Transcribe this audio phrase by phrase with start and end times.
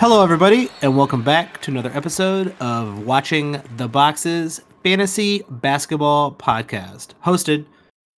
[0.00, 7.08] Hello, everybody, and welcome back to another episode of Watching the Boxes Fantasy Basketball Podcast,
[7.22, 7.66] hosted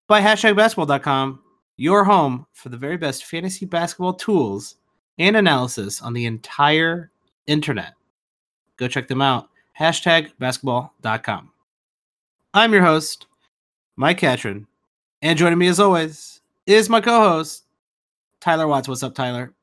[0.07, 1.39] by hashtagbasketball.com,
[1.77, 4.75] your home for the very best fantasy basketball tools
[5.17, 7.09] and analysis on the entire
[7.47, 7.95] internet.
[8.77, 11.49] Go check them out, hashtagbasketball.com.
[12.53, 13.25] I'm your host,
[13.95, 14.67] Mike Catron,
[15.23, 17.63] and joining me as always is my co host,
[18.39, 18.87] Tyler Watts.
[18.87, 19.55] What's up, Tyler?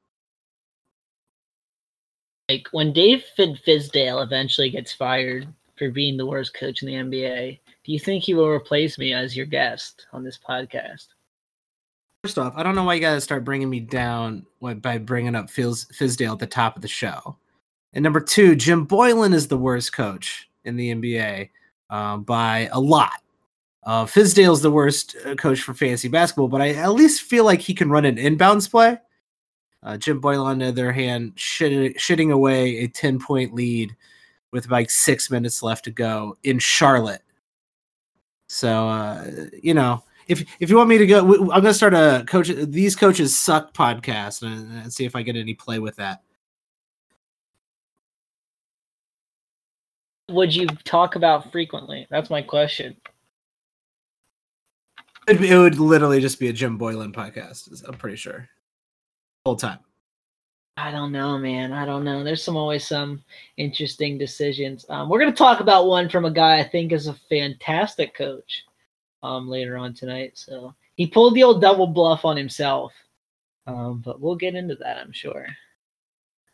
[2.48, 7.61] Like when Dave Fizdale eventually gets fired for being the worst coach in the NBA,
[7.84, 11.09] do you think he will replace me as your guest on this podcast?
[12.24, 15.34] First off, I don't know why you got to start bringing me down by bringing
[15.34, 17.37] up Fizdale at the top of the show.
[17.93, 21.51] And number two, Jim Boylen is the worst coach in the NBA
[21.91, 23.23] um, by a lot.
[23.85, 27.60] Uh, Fizdale's the worst uh, coach for fantasy basketball, but I at least feel like
[27.60, 28.99] he can run an inbounds play.
[29.82, 33.95] Uh, Jim Boyle, on the other hand, shitting, shitting away a 10 point lead
[34.52, 37.23] with like six minutes left to go in Charlotte.
[38.48, 39.30] So, uh,
[39.62, 42.48] you know, if if you want me to go, I'm going to start a coach.
[42.48, 46.23] These coaches suck podcast and, and see if I get any play with that.
[50.30, 52.07] Would you talk about frequently?
[52.10, 52.96] That's my question.
[55.26, 57.82] It, it would literally just be a Jim Boylen podcast.
[57.87, 58.48] I'm pretty sure
[59.49, 59.79] whole time?
[60.77, 61.73] I don't know, man.
[61.73, 62.23] I don't know.
[62.23, 63.23] There's some always some
[63.57, 64.84] interesting decisions.
[64.88, 68.65] Um, we're gonna talk about one from a guy I think is a fantastic coach
[69.22, 70.32] um, later on tonight.
[70.34, 72.93] So he pulled the old double bluff on himself,
[73.66, 75.47] um, but we'll get into that, I'm sure.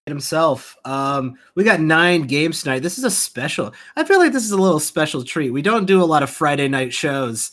[0.06, 0.76] Himself.
[0.84, 2.80] Um, we got nine games tonight.
[2.80, 3.74] This is a special.
[3.96, 5.50] I feel like this is a little special treat.
[5.50, 7.50] We don't do a lot of Friday night shows,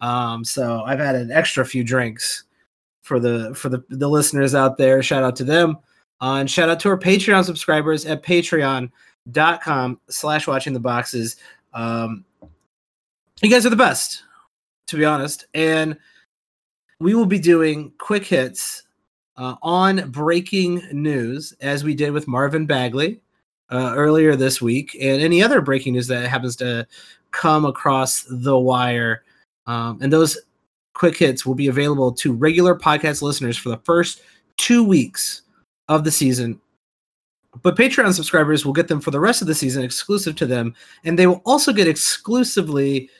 [0.00, 2.44] um, so I've had an extra few drinks
[3.02, 5.02] for the for the, the listeners out there.
[5.02, 5.78] Shout out to them.
[6.20, 11.36] Uh, and shout out to our Patreon subscribers at patreon.com slash watching the boxes.
[11.72, 12.24] Um,
[13.42, 14.24] you guys are the best,
[14.88, 15.46] to be honest.
[15.54, 15.96] And
[16.98, 18.82] we will be doing quick hits
[19.38, 23.22] uh, on breaking news, as we did with Marvin Bagley
[23.70, 26.86] uh, earlier this week, and any other breaking news that happens to
[27.30, 29.22] come across the wire.
[29.66, 30.36] Um, and those
[30.94, 34.22] quick hits will be available to regular podcast listeners for the first
[34.56, 35.42] two weeks
[35.88, 36.60] of the season.
[37.62, 40.74] But Patreon subscribers will get them for the rest of the season exclusive to them.
[41.04, 43.10] And they will also get exclusively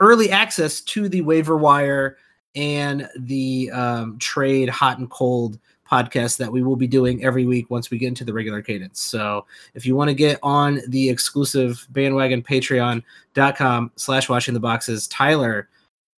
[0.00, 2.18] early access to the waiver wire
[2.54, 5.58] and the um, trade hot and cold
[5.90, 9.00] podcast that we will be doing every week once we get into the regular cadence.
[9.00, 15.08] So if you want to get on the exclusive bandwagon patreon.com slash watching the boxes,
[15.08, 15.68] Tyler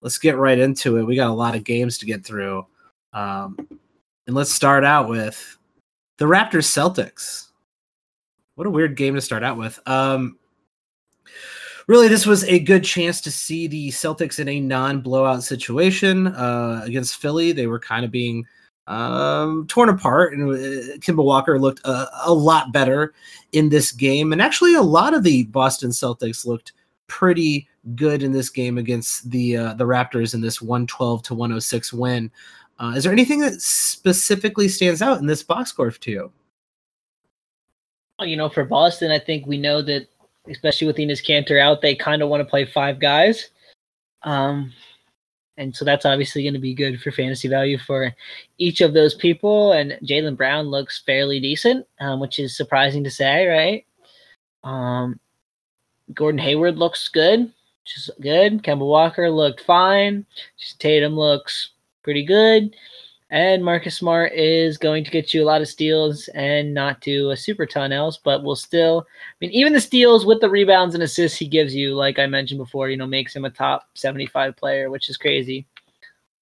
[0.01, 1.03] let's get right into it.
[1.03, 2.65] We got a lot of games to get through.
[3.13, 3.57] Um,
[4.27, 5.57] and let's start out with
[6.17, 7.47] the Raptors Celtics.
[8.55, 9.79] What a weird game to start out with.
[9.87, 10.37] Um,
[11.87, 16.27] really, this was a good chance to see the Celtics in a non blowout situation
[16.27, 17.51] uh, against Philly.
[17.51, 18.45] They were kind of being
[18.87, 23.13] um, torn apart, and uh, Kemba Walker looked a, a lot better
[23.53, 24.33] in this game.
[24.33, 26.73] And actually, a lot of the Boston Celtics looked
[27.09, 31.91] pretty good in this game against the uh, the Raptors in this 112 to 106
[31.93, 32.31] win.
[32.79, 36.31] Uh, is there anything that specifically stands out in this box score to you?
[38.17, 40.07] Well, you know, for Boston, I think we know that,
[40.49, 43.49] especially with Enes Kanter out, they kind of want to play five guys.
[44.23, 44.71] Um,
[45.57, 48.13] and so that's obviously going to be good for fantasy value for
[48.57, 49.73] each of those people.
[49.73, 53.85] And Jaylen Brown looks fairly decent, um, which is surprising to say, right?
[54.63, 55.19] Um,
[56.13, 57.51] Gordon Hayward looks good,
[57.95, 58.63] is good.
[58.63, 60.25] Kemba Walker looked fine.
[60.79, 61.71] Tatum looks
[62.03, 62.75] pretty good.
[63.31, 67.29] And Marcus Smart is going to get you a lot of steals and not do
[67.29, 70.95] a super ton else, but will still, I mean, even the steals with the rebounds
[70.95, 73.87] and assists he gives you, like I mentioned before, you know, makes him a top
[73.93, 75.67] 75 player, which is crazy.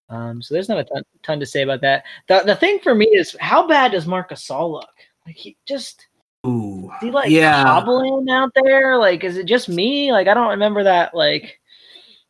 [0.10, 2.06] Um, so there's not a ton, ton to say about that.
[2.30, 4.90] The, the thing for me is how bad does Marcus Gasol look?
[5.26, 6.07] Like he just,
[6.46, 7.64] Ooh, is he like yeah.
[7.64, 8.98] hobbling out there?
[8.98, 10.12] Like, is it just me?
[10.12, 11.60] Like, I don't remember that like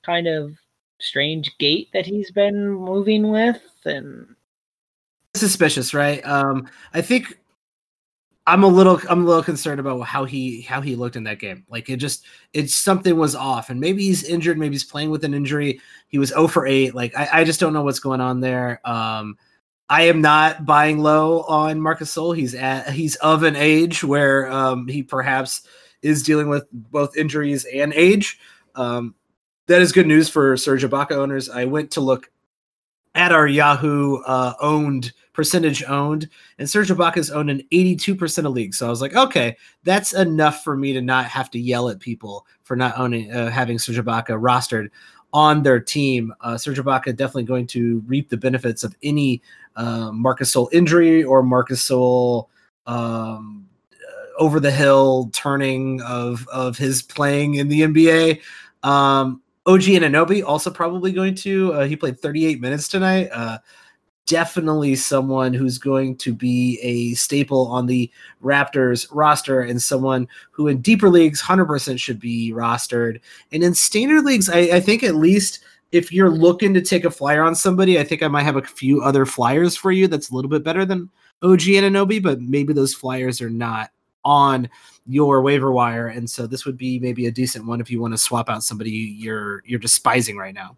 [0.04, 0.54] kind of
[1.00, 4.36] strange gait that he's been moving with, and
[5.36, 6.26] suspicious, right?
[6.26, 7.38] Um, I think
[8.48, 11.40] I'm a little I'm a little concerned about how he how he looked in that
[11.40, 11.66] game.
[11.70, 15.26] Like it just it's something was off, and maybe he's injured, maybe he's playing with
[15.26, 15.82] an injury.
[16.08, 16.96] He was 0 for 8.
[16.96, 18.80] Like I, I just don't know what's going on there.
[18.86, 19.38] Um,
[19.90, 22.36] I am not buying low on Marcus Gasol.
[22.36, 25.62] He's at he's of an age where um, he perhaps
[26.02, 28.40] is dealing with both injuries and age.
[28.76, 29.16] Um,
[29.68, 31.50] that is good news for Serge Ibaka owners.
[31.50, 32.30] I went to look
[33.16, 36.30] at our Yahoo uh, owned percentage owned,
[36.60, 38.78] and Serge Ibaka is owned in 82% of leagues.
[38.78, 42.00] So I was like, okay, that's enough for me to not have to yell at
[42.00, 44.90] people for not owning uh, having Serge Ibaka rostered
[45.34, 46.34] on their team.
[46.42, 49.42] Uh, Serge Ibaka definitely going to reap the benefits of any
[49.78, 52.48] uh, Marc Gasol injury or Marcus Gasol
[52.86, 58.42] um, uh, over the hill turning of of his playing in the NBA.
[58.84, 61.74] Um, OG Anunoby also probably going to.
[61.74, 63.30] Uh, he played 38 minutes tonight.
[63.32, 63.60] Uh,
[64.26, 68.12] definitely someone who's going to be a staple on the
[68.44, 73.22] Raptors roster and someone who in deeper leagues 100% should be rostered.
[73.52, 77.12] And in standard leagues, I, I think at least if you're looking to take a
[77.12, 80.30] flyer on somebody, I think I might have a few other flyers for you that's
[80.30, 81.10] a little bit better than
[81.42, 83.92] OG Anunoby, but maybe those flyers are not
[84.26, 84.70] on
[85.06, 86.08] your waiver wire.
[86.08, 88.64] And so this would be maybe a decent one if you want to swap out
[88.64, 90.76] somebody you're you're despising right now.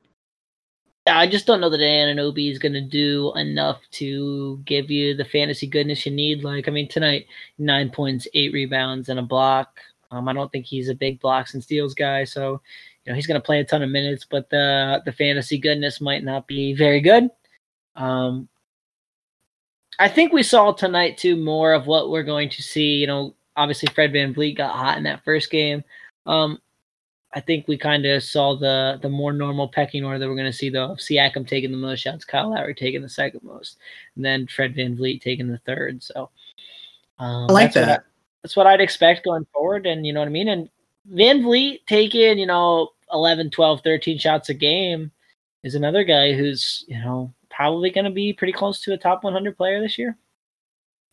[1.08, 5.26] I just don't know that Anunoby is going to do enough to give you the
[5.26, 6.44] fantasy goodness you need.
[6.44, 7.26] Like, I mean, tonight,
[7.58, 9.80] nine points, eight rebounds, and a block.
[10.12, 12.62] Um, I don't think he's a big blocks and steals guy, so
[13.10, 16.00] you know he's going to play a ton of minutes, but the the fantasy goodness
[16.00, 17.28] might not be very good.
[17.96, 18.48] Um,
[19.98, 22.98] I think we saw tonight too more of what we're going to see.
[22.98, 25.84] You know, obviously Fred Van VanVleet got hot in that first game.
[26.28, 26.60] Um,
[27.34, 30.52] I think we kind of saw the the more normal pecking order that we're going
[30.52, 30.90] to see though.
[30.90, 33.80] Siakam taking the most shots, Kyle Lowry taking the second most,
[34.16, 36.04] and then Fred Van VanVleet taking the third.
[36.04, 36.30] So
[37.18, 37.88] um, I like that's that.
[37.88, 38.04] What I,
[38.44, 39.88] that's what I'd expect going forward.
[39.88, 40.50] And you know what I mean?
[40.50, 40.70] And
[41.12, 45.12] VanVleet taking, you know, 11, 12, 13 shots a game
[45.64, 49.24] is another guy who's, you know, probably going to be pretty close to a top
[49.24, 50.18] 100 player this year.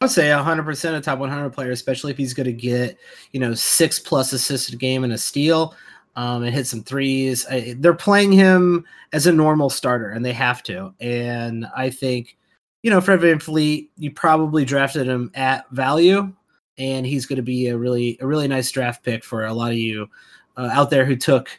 [0.01, 2.99] I'd say 100% a top 100 player, especially if he's going to get,
[3.33, 5.75] you know, six plus assisted game and a steal
[6.17, 7.47] um, and hit some threes.
[7.47, 10.95] I, they're playing him as a normal starter, and they have to.
[11.01, 12.37] And I think,
[12.83, 16.33] you know, Fred Van VanVleet, you probably drafted him at value,
[16.79, 19.73] and he's going to be a really a really nice draft pick for a lot
[19.73, 20.09] of you
[20.57, 21.59] uh, out there who took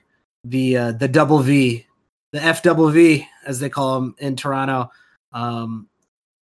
[0.50, 1.86] the uh, the double V,
[2.32, 4.90] the F double V as they call them in Toronto.
[5.34, 5.88] Um,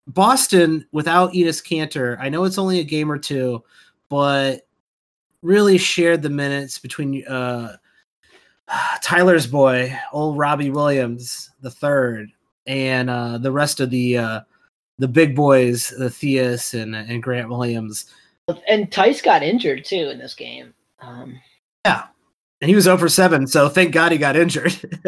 [0.08, 3.64] Boston without Enes Kanter, I know it's only a game or two,
[4.10, 4.68] but
[5.42, 7.78] really shared the minutes between uh,
[9.04, 12.32] Tyler's boy, old Robbie Williams the third,
[12.68, 14.42] and uh, the rest of the uh,
[15.00, 18.06] the big boys, the Theis and and Grant Williams.
[18.68, 20.74] And Theis got injured too in this game.
[21.00, 21.40] Um,
[21.86, 22.08] yeah,
[22.64, 24.74] and he was over seven, so thank God he got injured.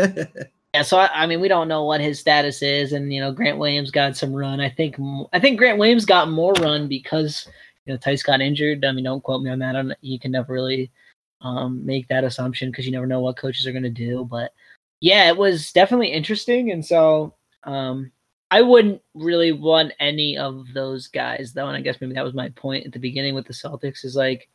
[0.74, 3.32] yeah, so I, I, mean, we don't know what his status is, and you know,
[3.32, 4.60] Grant Williams got some run.
[4.60, 4.98] I think
[5.32, 7.48] I think Grant Williams got more run because
[7.86, 8.84] you know Theis got injured.
[8.84, 9.96] I mean, don't quote me on that.
[10.02, 10.92] you can never really
[11.40, 14.26] um, make that assumption because you never know what coaches are going to do.
[14.30, 14.52] But
[15.00, 16.72] yeah, it was definitely interesting.
[16.72, 18.12] And so um,
[18.52, 21.68] I wouldn't really want any of those guys, though.
[21.68, 24.18] And I guess maybe that was my point at the beginning with the Celtics is
[24.18, 24.50] like,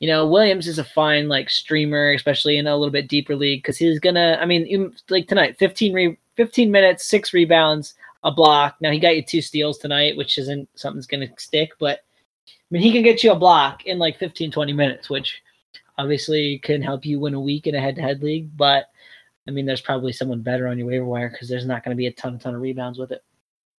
[0.00, 3.62] you know, Williams is a fine like streamer, especially in a little bit deeper league
[3.62, 4.38] because he's gonna.
[4.40, 8.76] I mean, like tonight, 15 re- 15 minutes, six rebounds, a block.
[8.80, 12.00] Now he got you two steals tonight, which isn't something's gonna stick, but
[12.46, 15.42] I mean, he can get you a block in like 15, 20 minutes, which
[15.96, 18.90] obviously can help you win a week in a head-to-head league, but
[19.48, 21.98] I mean, there's probably someone better on your waiver wire because there's not going to
[21.98, 23.24] be a ton, ton of rebounds with it.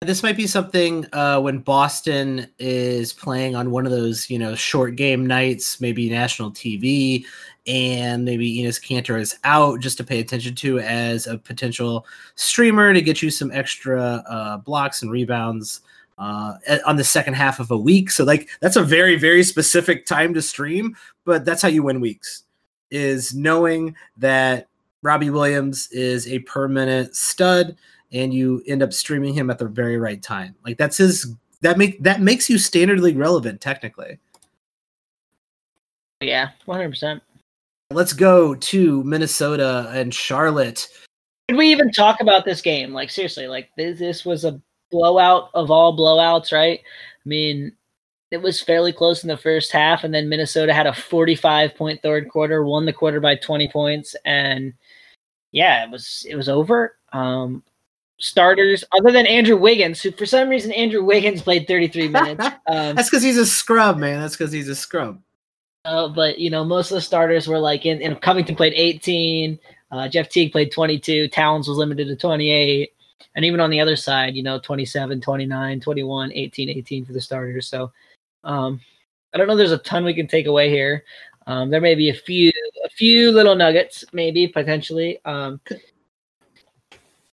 [0.01, 4.55] This might be something uh, when Boston is playing on one of those, you know,
[4.55, 7.25] short game nights, maybe national TV,
[7.67, 12.93] and maybe Enes Kanter is out just to pay attention to as a potential streamer
[12.93, 15.81] to get you some extra uh, blocks and rebounds
[16.17, 16.53] uh,
[16.85, 18.09] on the second half of a week.
[18.09, 21.99] So like that's a very very specific time to stream, but that's how you win
[21.99, 22.43] weeks.
[22.89, 24.67] Is knowing that
[25.01, 27.75] Robbie Williams is a permanent stud,
[28.11, 30.55] and you end up streaming him at the very right time.
[30.65, 34.19] Like that's his that make that makes you standard league relevant technically.
[36.21, 37.23] Yeah, one hundred percent.
[37.91, 40.87] Let's go to Minnesota and Charlotte.
[41.47, 42.93] Did we even talk about this game?
[42.93, 44.61] Like seriously, like this, this was a
[44.91, 46.79] blowout of all blowouts, right?
[46.79, 47.71] I mean,
[48.31, 52.01] it was fairly close in the first half, and then Minnesota had a 45 point
[52.01, 54.73] third quarter, won the quarter by 20 points, and
[55.51, 56.95] yeah, it was it was over.
[57.11, 57.63] Um,
[58.19, 62.45] starters other than Andrew Wiggins, who for some reason Andrew Wiggins played 33 minutes.
[62.67, 64.19] Um, That's because he's a scrub, man.
[64.21, 65.21] That's because he's a scrub.
[65.85, 69.57] Uh, but you know, most of the starters were like in, in Covington played 18.
[69.91, 71.29] Uh, Jeff Teague played 22.
[71.29, 72.91] Towns was limited to 28
[73.35, 77.21] and even on the other side, you know, 27, 29, 21, 18, 18 for the
[77.21, 77.67] starters.
[77.67, 77.91] So
[78.43, 78.81] um,
[79.33, 79.55] I don't know.
[79.55, 81.03] There's a ton we can take away here.
[81.47, 82.51] Um, there may be a few,
[82.83, 85.19] a few little nuggets, maybe potentially.
[85.25, 85.59] Um,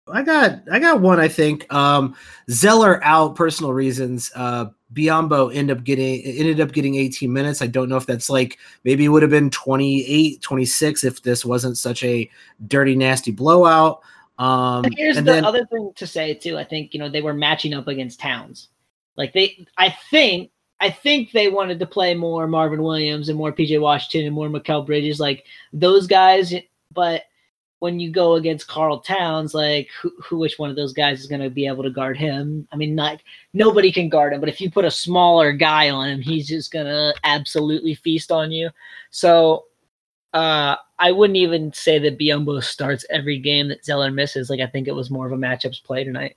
[0.08, 1.18] I got I got one.
[1.18, 2.14] I think um,
[2.50, 4.30] Zeller out personal reasons.
[4.34, 7.60] Uh, Biyombo ended up getting ended up getting 18 minutes.
[7.60, 11.44] I don't know if that's like maybe it would have been 28, 26 if this
[11.44, 12.30] wasn't such a
[12.68, 14.00] dirty, nasty blowout.
[14.38, 16.56] Um, here's the then, other thing to say too.
[16.56, 18.68] I think you know they were matching up against Towns.
[19.16, 23.52] Like they, I think, I think they wanted to play more Marvin Williams and more
[23.52, 26.54] PJ Washington and more Mikal Bridges, like those guys.
[26.92, 27.22] But
[27.78, 31.26] when you go against Karl Towns, like who, who which one of those guys is
[31.26, 32.66] going to be able to guard him?
[32.72, 36.08] I mean, not nobody can guard him, but if you put a smaller guy on
[36.08, 38.70] him, he's just going to absolutely feast on you.
[39.10, 39.66] So
[40.32, 44.48] uh, I wouldn't even say that Biyombo starts every game that Zeller misses.
[44.48, 46.36] Like I think it was more of a matchups play tonight.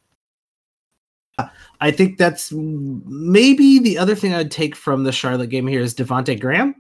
[1.81, 5.96] I think that's maybe the other thing I'd take from the Charlotte game here is
[5.96, 6.75] Devonte Graham.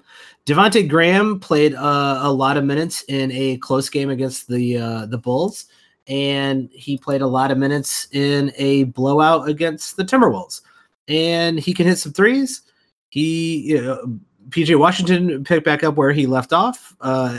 [0.45, 5.05] Devonte Graham played uh, a lot of minutes in a close game against the uh,
[5.05, 5.65] the Bulls,
[6.07, 10.61] and he played a lot of minutes in a blowout against the Timberwolves.
[11.07, 12.61] And he can hit some threes.
[13.09, 14.19] He, you know,
[14.49, 17.37] PJ Washington picked back up where he left off, uh,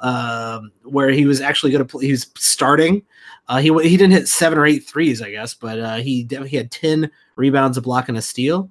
[0.00, 2.06] uh, um, where he was actually going to play.
[2.06, 3.02] He was starting.
[3.48, 6.56] Uh, he he didn't hit seven or eight threes, I guess, but uh, he he
[6.56, 8.70] had ten rebounds, a block, and a steal.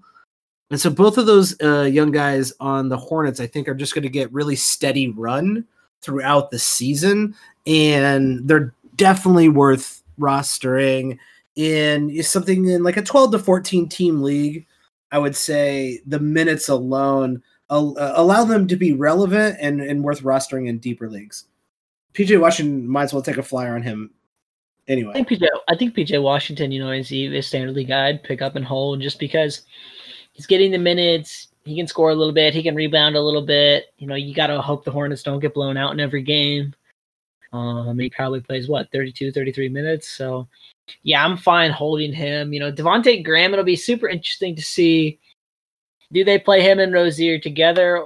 [0.71, 3.93] And so both of those uh, young guys on the Hornets, I think, are just
[3.93, 5.65] going to get really steady run
[6.01, 7.35] throughout the season,
[7.67, 11.17] and they're definitely worth rostering
[11.55, 14.65] in something in like a 12 to 14 team league.
[15.11, 20.21] I would say the minutes alone uh, allow them to be relevant and, and worth
[20.21, 21.45] rostering in deeper leagues.
[22.13, 24.11] PJ Washington might as well take a flyer on him
[24.87, 25.11] anyway.
[25.11, 28.41] I think PJ, I think PJ Washington, you know, is a standard league guy, pick
[28.41, 29.63] up and hold just because
[30.33, 31.49] he's getting the minutes.
[31.63, 32.53] He can score a little bit.
[32.53, 33.85] He can rebound a little bit.
[33.97, 36.73] You know, you got to hope the Hornets don't get blown out in every game.
[37.55, 40.09] Um, he probably plays what 32, 33 minutes.
[40.09, 40.47] So,
[41.03, 42.53] yeah, I'm fine holding him.
[42.53, 43.53] You know, Devonte Graham.
[43.53, 45.19] It'll be super interesting to see.
[46.11, 48.05] Do they play him and Rozier together,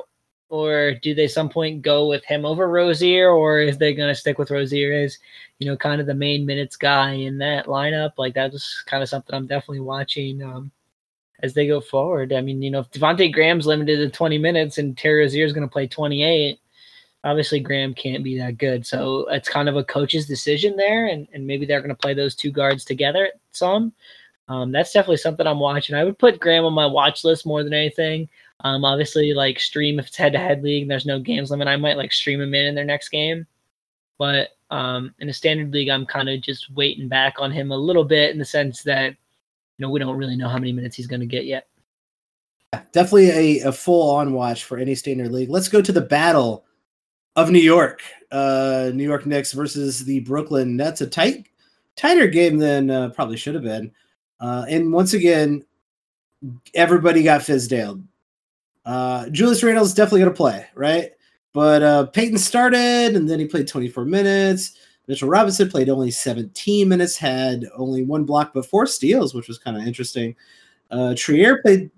[0.50, 4.20] or do they some point go with him over Rozier, or is they going to
[4.20, 5.18] stick with Rozier as
[5.60, 8.14] you know kind of the main minutes guy in that lineup?
[8.18, 10.44] Like that's kind of something I'm definitely watching.
[10.44, 10.72] Um,
[11.42, 12.34] as they go forward.
[12.34, 15.54] I mean, you know, if Devonte Graham's limited to 20 minutes and Terry Rozier is
[15.54, 16.60] going to play 28,
[17.24, 18.86] obviously Graham can't be that good.
[18.86, 22.14] So it's kind of a coach's decision there, and, and maybe they're going to play
[22.14, 23.94] those two guards together some.
[24.48, 25.96] Um, that's definitely something I'm watching.
[25.96, 28.28] I would put Graham on my watch list more than anything.
[28.62, 31.68] Um, obviously, like stream if it's head to head league and there's no games limit,
[31.68, 33.46] I might like stream him in in their next game.
[34.18, 37.78] But um, in a standard league, I'm kind of just waiting back on him a
[37.78, 40.98] little bit in the sense that you know, we don't really know how many minutes
[40.98, 41.68] he's going to get yet.
[42.92, 45.50] Definitely a, a full on watch for any standard league.
[45.50, 46.66] Let's go to the battle
[47.40, 48.02] of New York.
[48.32, 51.02] Uh, New York Knicks versus the Brooklyn Nets.
[51.02, 51.48] A tight,
[51.96, 53.92] tighter game than uh, probably should have been.
[54.40, 55.66] Uh, and once again,
[56.74, 58.04] everybody got Fizdale.
[58.86, 61.12] Uh, Julius Randle is definitely going to play, right?
[61.54, 64.78] But uh, Payton started, and then he played 24 minutes.
[65.08, 69.58] Mitchell Robinson played only 17 minutes, had only one block but four steals, which was
[69.58, 70.36] kind of interesting.
[70.92, 71.90] Uh, Trier played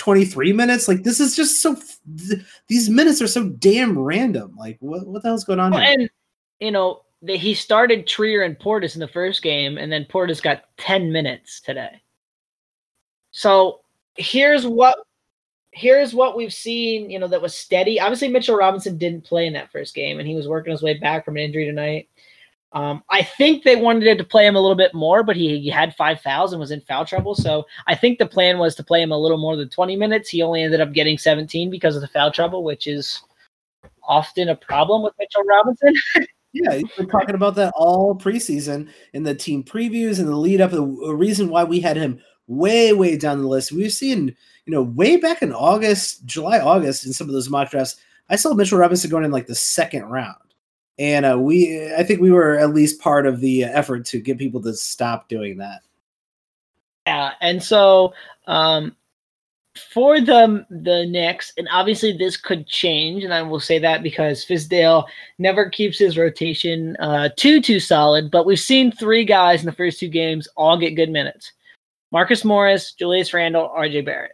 [0.00, 0.88] 23 minutes.
[0.88, 1.76] Like this is just so.
[1.76, 4.56] Th- these minutes are so damn random.
[4.56, 5.72] Like what what the hell's going on?
[5.72, 6.08] Well, and
[6.58, 10.42] you know the, he started Trier and Portis in the first game, and then Portis
[10.42, 12.00] got 10 minutes today.
[13.30, 13.80] So
[14.16, 14.98] here's what
[15.72, 17.10] here's what we've seen.
[17.10, 18.00] You know that was steady.
[18.00, 20.98] Obviously, Mitchell Robinson didn't play in that first game, and he was working his way
[20.98, 22.08] back from an injury tonight.
[22.72, 25.68] Um, I think they wanted to play him a little bit more, but he, he
[25.68, 27.34] had five fouls and was in foul trouble.
[27.34, 30.28] So I think the plan was to play him a little more than 20 minutes.
[30.28, 33.22] He only ended up getting 17 because of the foul trouble, which is
[34.04, 35.94] often a problem with Mitchell Robinson.
[36.52, 40.70] yeah, been talking about that all preseason in the team previews and the lead up.
[40.70, 43.72] The reason why we had him way, way down the list.
[43.72, 44.36] We've seen,
[44.66, 47.96] you know, way back in August, July, August, in some of those mock drafts,
[48.28, 50.36] I saw Mitchell Robinson going in like the second round
[51.00, 54.38] and uh, we I think we were at least part of the effort to get
[54.38, 55.80] people to stop doing that.
[57.06, 58.12] Yeah, and so
[58.46, 58.94] um,
[59.92, 64.44] for the the Knicks, and obviously this could change, and I will say that because
[64.44, 65.06] Fizdale
[65.38, 68.30] never keeps his rotation uh, too too solid.
[68.30, 71.50] But we've seen three guys in the first two games all get good minutes:
[72.12, 74.02] Marcus Morris, Julius Randle, R.J.
[74.02, 74.32] Barrett.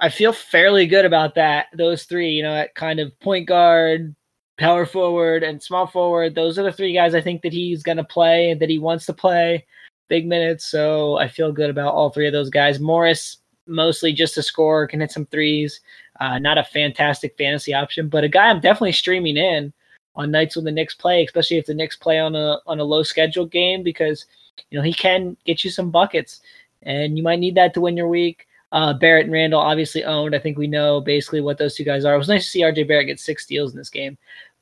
[0.00, 1.66] I feel fairly good about that.
[1.76, 4.16] Those three, you know, at kind of point guard,
[4.62, 6.34] power forward and small forward.
[6.34, 8.78] Those are the three guys I think that he's going to play, and that he
[8.78, 9.66] wants to play
[10.08, 10.66] big minutes.
[10.66, 12.78] So I feel good about all three of those guys.
[12.78, 15.80] Morris, mostly just a scorer, can hit some threes.
[16.20, 19.72] Uh, not a fantastic fantasy option, but a guy I'm definitely streaming in.
[20.14, 22.84] on nights when the Knicks play, especially if the Knicks play on a on a
[22.84, 24.26] low schedule game, because
[24.70, 26.40] you know he can get you some buckets,
[26.82, 28.46] and you might need that to win your week.
[28.72, 30.34] Uh, Barrett and Randle obviously owned.
[30.34, 32.14] I think we know basically what those two guys are.
[32.14, 34.16] It was nice to see RJ Barrett get six steals in this game.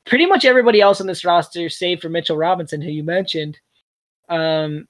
[0.05, 3.59] Pretty much everybody else on this roster, save for Mitchell Robinson, who you mentioned,
[4.29, 4.87] um,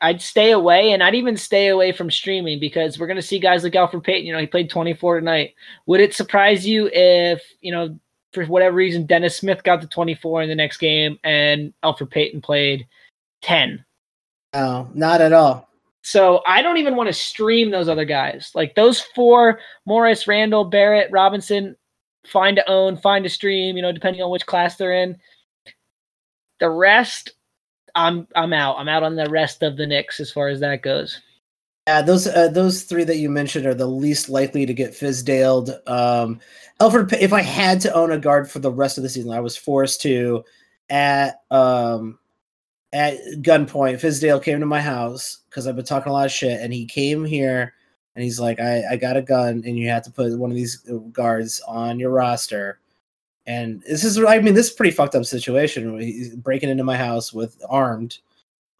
[0.00, 3.38] I'd stay away, and I'd even stay away from streaming because we're going to see
[3.38, 4.26] guys like Elfrid Payton.
[4.26, 5.54] You know, he played 24 tonight.
[5.86, 7.98] Would it surprise you if you know,
[8.32, 12.42] for whatever reason, Dennis Smith got the 24 in the next game and Alfred Payton
[12.42, 12.86] played
[13.42, 13.84] 10?
[14.54, 15.68] No, not at all.
[16.02, 18.52] So I don't even want to stream those other guys.
[18.54, 21.76] Like those four: Morris, Randle, Barrett, Robinson.
[22.26, 23.76] Find to own, find to stream.
[23.76, 25.16] You know, depending on which class they're in.
[26.60, 27.32] The rest,
[27.94, 28.76] I'm I'm out.
[28.78, 31.20] I'm out on the rest of the Knicks as far as that goes.
[31.88, 35.70] Yeah, those uh, those three that you mentioned are the least likely to get fizdaled.
[35.88, 36.38] Um,
[36.80, 39.40] Elfrid, if I had to own a guard for the rest of the season, I
[39.40, 40.44] was forced to
[40.90, 42.18] at um,
[42.92, 44.00] at gunpoint.
[44.00, 46.84] Fizdale came to my house because I've been talking a lot of shit, and he
[46.84, 47.72] came here
[48.18, 50.56] and he's like, I, I got a gun, and you have to put one of
[50.56, 50.78] these
[51.12, 52.80] guards on your roster.
[53.46, 56.00] And this is, I mean, this is pretty fucked up situation.
[56.00, 58.18] He's breaking into my house with armed.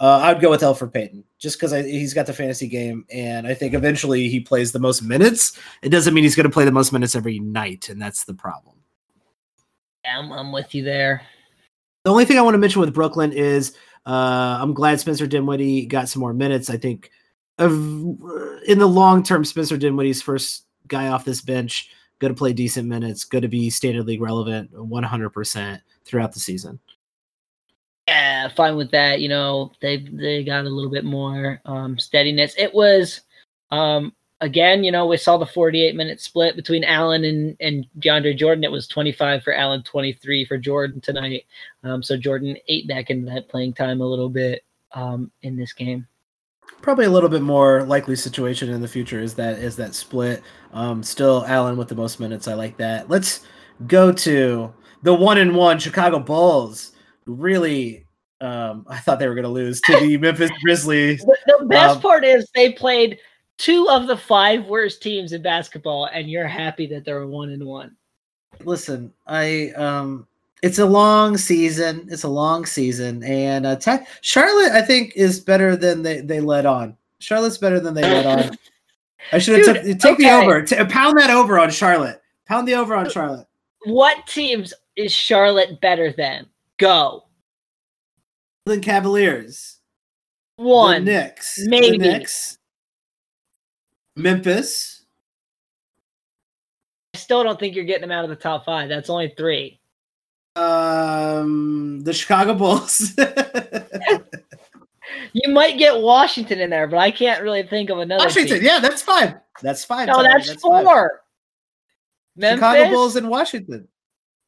[0.00, 3.46] Uh, I would go with Elfrid Payton just because he's got the fantasy game, and
[3.46, 5.56] I think eventually he plays the most minutes.
[5.82, 8.34] It doesn't mean he's going to play the most minutes every night, and that's the
[8.34, 8.74] problem.
[10.02, 11.22] Yeah, I'm, I'm with you there.
[12.04, 15.86] The only thing I want to mention with Brooklyn is uh, I'm glad Spencer Dinwiddie
[15.86, 16.70] got some more minutes.
[16.70, 17.12] I think
[17.58, 17.72] of
[18.66, 22.88] in the long term, Spencer Dinwiddie's first guy off this bench, going to play decent
[22.88, 26.78] minutes, going to be standard league relevant 100% throughout the season.
[28.06, 29.20] Yeah, fine with that.
[29.20, 32.54] You know, they they got a little bit more um, steadiness.
[32.56, 33.20] It was
[33.70, 38.36] um, again, you know, we saw the 48 minute split between Allen and, and DeAndre
[38.36, 38.64] Jordan.
[38.64, 41.44] It was 25 for Allen, 23 for Jordan tonight.
[41.84, 45.72] Um, so Jordan ate back into that playing time a little bit um, in this
[45.72, 46.06] game.
[46.82, 50.42] Probably a little bit more likely situation in the future is that is that split.
[50.72, 52.48] Um, still Allen with the most minutes.
[52.48, 53.10] I like that.
[53.10, 53.40] Let's
[53.86, 56.92] go to the one and one Chicago Bulls.
[57.26, 58.06] Really
[58.40, 61.24] um, I thought they were going to lose to the Memphis Grizzlies.
[61.46, 63.18] The, best um, part is they played
[63.58, 67.64] two of the five worst teams in basketball, and you're happy that they're one and
[67.64, 67.96] one.
[68.64, 70.26] Listen, I um,
[70.62, 72.08] it's a long season.
[72.10, 76.40] It's a long season, and uh, te- Charlotte, I think, is better than they they
[76.40, 76.96] let on.
[77.20, 78.58] Charlotte's better than they let on.
[79.32, 80.24] I should have took, take okay.
[80.24, 80.62] the over.
[80.62, 82.22] T- pound that over on Charlotte.
[82.46, 83.46] Pound the over on Charlotte.
[83.84, 86.46] What teams is Charlotte better than?
[86.78, 87.24] Go.
[88.66, 89.78] The Cavaliers.
[90.56, 91.04] One.
[91.04, 91.58] The Knicks.
[91.66, 91.98] Maybe.
[91.98, 92.58] The Knicks.
[94.16, 95.04] Memphis.
[97.14, 98.88] I still don't think you're getting them out of the top five.
[98.88, 99.80] That's only three.
[100.58, 103.12] Um, the Chicago Bulls.
[105.32, 108.24] you might get Washington in there, but I can't really think of another.
[108.24, 108.66] Washington, team.
[108.66, 109.38] yeah, that's fine.
[109.62, 110.08] That's fine.
[110.08, 110.30] No, Tyler.
[110.30, 111.22] that's, that's four.
[112.36, 112.58] Memphis?
[112.58, 113.88] Chicago Bulls and Washington.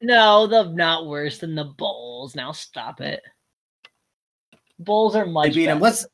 [0.01, 2.35] No, they're not worse than the Bulls.
[2.35, 3.21] Now stop it.
[4.79, 5.49] Bulls are much.
[5.49, 5.75] They beat better.
[5.75, 5.83] them.
[5.83, 6.07] Let's.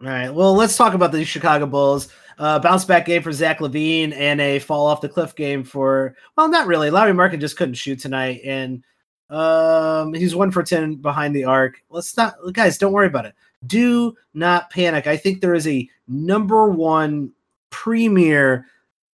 [0.00, 0.32] All right.
[0.32, 2.08] Well, let's talk about the Chicago Bulls.
[2.38, 6.14] Uh, bounce back game for Zach LaVine and a fall off the cliff game for
[6.36, 6.90] well, not really.
[6.90, 8.84] Lauri Markkanen just couldn't shoot tonight, and
[9.30, 11.82] um, he's one for ten behind the arc.
[11.90, 12.78] Let's not, guys.
[12.78, 13.34] Don't worry about it.
[13.66, 15.06] Do not panic.
[15.06, 17.32] I think there is a number one
[17.70, 18.66] premier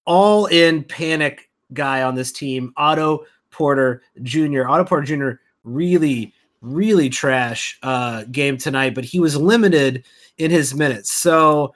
[0.04, 4.66] all in panic guy on this team, Otto Porter Jr.
[4.68, 5.30] Otto Porter Jr.
[5.64, 10.04] really, really trash uh, game tonight, but he was limited
[10.38, 11.12] in his minutes.
[11.12, 11.74] So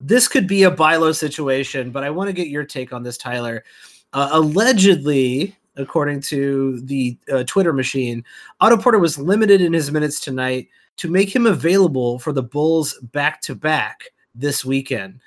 [0.00, 3.02] this could be a buy low situation, but I want to get your take on
[3.02, 3.64] this, Tyler.
[4.12, 8.24] Uh, allegedly, according to the uh, Twitter machine,
[8.60, 12.94] Otto Porter was limited in his minutes tonight to make him available for the Bulls
[13.12, 15.20] back to back this weekend.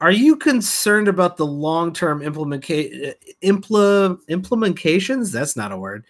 [0.00, 5.32] Are you concerned about the long term implementa- impl- implementations?
[5.32, 6.04] That's not a word.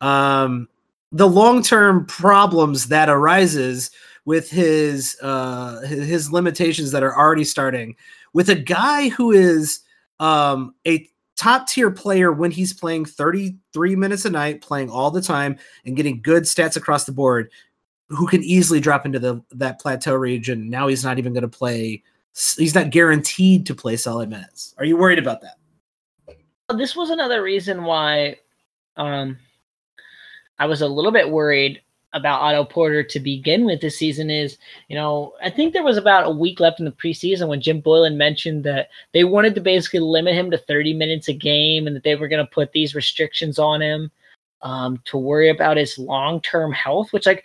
[0.00, 0.68] Um,
[1.12, 3.90] the long term problems that arises
[4.24, 7.96] with his uh his limitations that are already starting
[8.34, 9.80] with a guy who is
[10.20, 11.08] um a
[11.38, 15.96] top tier player when he's playing 33 minutes a night playing all the time and
[15.96, 17.50] getting good stats across the board
[18.08, 21.48] who can easily drop into the that plateau region now he's not even going to
[21.48, 22.02] play
[22.56, 24.74] he's not guaranteed to play solid minutes.
[24.78, 25.58] Are you worried about that?
[26.76, 28.36] This was another reason why
[28.96, 29.38] um
[30.58, 31.80] i was a little bit worried
[32.14, 34.56] about Otto Porter to begin with this season is,
[34.88, 37.82] you know, I think there was about a week left in the preseason when Jim
[37.82, 41.94] Boylen mentioned that they wanted to basically limit him to 30 minutes a game and
[41.94, 44.10] that they were going to put these restrictions on him.
[44.62, 47.12] um, to worry about his long term health.
[47.12, 47.44] Which like,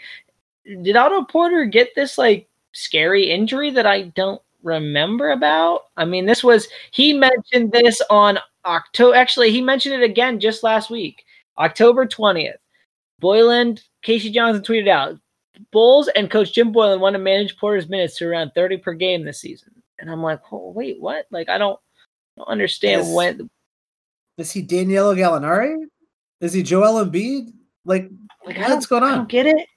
[0.65, 5.81] did Otto Porter get this like scary injury that I don't remember about?
[5.97, 9.15] I mean, this was he mentioned this on October.
[9.15, 11.25] Actually, he mentioned it again just last week,
[11.57, 12.57] October twentieth.
[13.21, 14.31] Boylen, K.C.
[14.31, 15.17] Johnson tweeted out,
[15.71, 19.23] Bulls and Coach Jim Boylen want to manage Porter's minutes to around 30 per game
[19.23, 19.71] this season.
[19.99, 21.25] And I'm like, oh, wait, what?
[21.31, 21.79] Like, I don't,
[22.37, 23.49] I don't understand Is- when.
[24.37, 25.75] Is he Danilo Gallinari?
[26.41, 27.53] Is he Joel Embiid?
[27.85, 28.09] Like,
[28.45, 29.17] Like, what's going I on?
[29.19, 29.67] don't get it.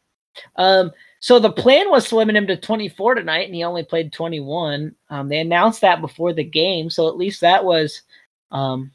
[0.56, 4.12] Um, so the plan was to limit him to 24 tonight, and he only played
[4.12, 4.94] 21.
[5.10, 8.02] Um, they announced that before the game, so at least that was
[8.50, 8.90] um,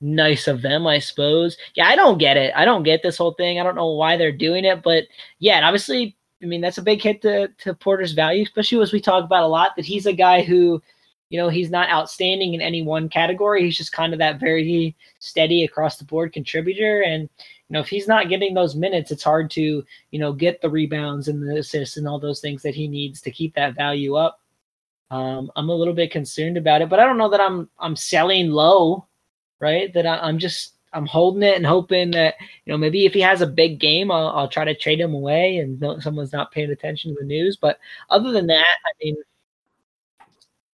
[0.00, 1.56] nice of them, I suppose.
[1.74, 2.52] Yeah, I don't get it.
[2.54, 3.58] I don't get this whole thing.
[3.58, 5.04] I don't know why they're doing it, but
[5.38, 9.00] yeah, obviously, I mean, that's a big hit to, to Porter's value, especially as we
[9.00, 10.82] talk about a lot that he's a guy who,
[11.30, 13.62] you know, he's not outstanding in any one category.
[13.62, 17.02] He's just kind of that very steady across the board contributor.
[17.02, 20.60] And, you know, if he's not getting those minutes, it's hard to, you know, get
[20.60, 23.74] the rebounds and the assists and all those things that he needs to keep that
[23.74, 24.40] value up.
[25.10, 27.96] Um, I'm a little bit concerned about it, but I don't know that I'm I'm
[27.96, 29.06] selling low,
[29.60, 29.92] right?
[29.94, 33.20] That I, I'm just I'm holding it and hoping that you know maybe if he
[33.20, 36.70] has a big game, I'll, I'll try to trade him away and someone's not paying
[36.70, 37.56] attention to the news.
[37.56, 37.78] But
[38.10, 39.16] other than that, I mean,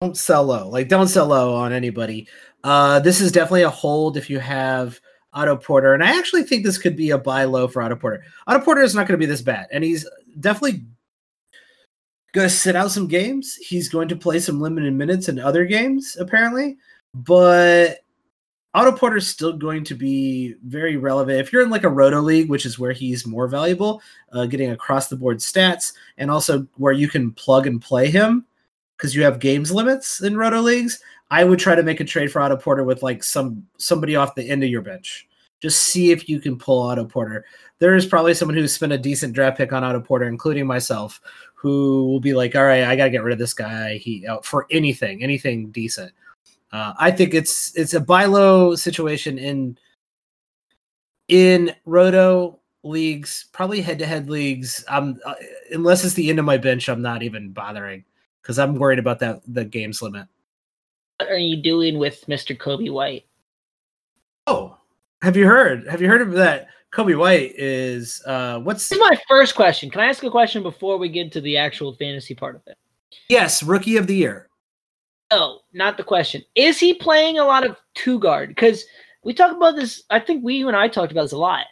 [0.01, 0.69] don't sell low.
[0.69, 2.27] Like, don't sell low on anybody.
[2.63, 4.99] Uh, this is definitely a hold if you have
[5.33, 8.23] Otto Porter, and I actually think this could be a buy low for Otto Porter.
[8.47, 10.07] Otto Porter is not going to be this bad, and he's
[10.39, 10.83] definitely
[12.33, 13.55] going to sit out some games.
[13.55, 16.77] He's going to play some limited minutes in other games, apparently,
[17.13, 17.99] but
[18.77, 21.39] Otto Porter is still going to be very relevant.
[21.39, 24.69] If you're in like a roto league, which is where he's more valuable, uh, getting
[24.69, 28.45] across the board stats, and also where you can plug and play him
[28.95, 30.99] because you have games limits in roto leagues.
[31.31, 34.35] I would try to make a trade for Otto Porter with like some somebody off
[34.35, 35.27] the end of your bench.
[35.59, 37.45] Just see if you can pull Otto Porter.
[37.79, 41.19] There is probably someone who's spent a decent draft pick on Otto Porter, including myself,
[41.55, 43.97] who will be like, "All right, I gotta get rid of this guy.
[43.97, 46.11] He uh, for anything, anything decent."
[46.71, 49.77] Uh, I think it's it's a buy low situation in
[51.27, 54.83] in roto leagues, probably head to head leagues.
[54.89, 55.35] I'm uh,
[55.71, 58.03] unless it's the end of my bench, I'm not even bothering
[58.41, 60.27] because I'm worried about that the games limit.
[61.19, 62.57] what are you doing with Mr.
[62.57, 63.25] Coby White?
[64.45, 64.77] Oh,
[65.21, 65.87] have you heard?
[65.87, 66.67] Have you heard of that?
[66.93, 69.89] Coby White is uh what's This is my first question.
[69.89, 72.77] Can I ask a question before we get to the actual fantasy part of it?
[73.29, 74.46] yes, rookie of the year.
[75.31, 76.43] No, not the question.
[76.55, 78.49] Is he playing a lot of two guard?
[78.49, 78.85] Because
[79.23, 80.03] we talk about this.
[80.09, 81.65] I think we, you and I talked about this a lot.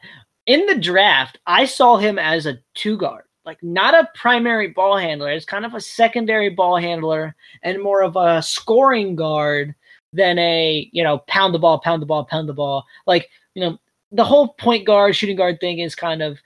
[0.46, 4.98] In the draft, I saw him as a two guard, like not a primary ball
[4.98, 5.32] handler.
[5.32, 9.74] It's kind of a secondary ball handler and more of a scoring guard
[10.14, 12.86] than a, you know, pound the ball, pound the ball, pound the ball.
[13.08, 13.80] Like, you know,
[14.12, 16.40] the whole point guard, shooting guard thing is kind of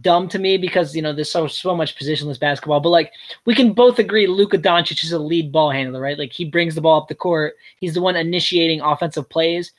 [0.00, 2.80] dumb to me because, you know, there's so, so much positionless basketball.
[2.80, 3.12] But like,
[3.44, 6.18] we can both agree Luka Doncic is a lead ball handler, right?
[6.18, 7.54] Like he brings the ball up the court.
[7.80, 9.72] He's the one initiating offensive plays.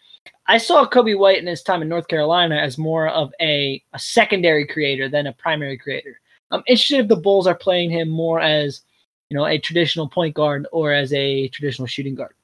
[0.48, 4.00] I saw Coby White in his time in North Carolina as more of a, a
[4.00, 6.20] secondary creator than a primary creator.
[6.52, 8.82] I'm interested if the Bulls are playing him more as,
[9.30, 12.36] you know, a traditional point guard or as a traditional shooting guard.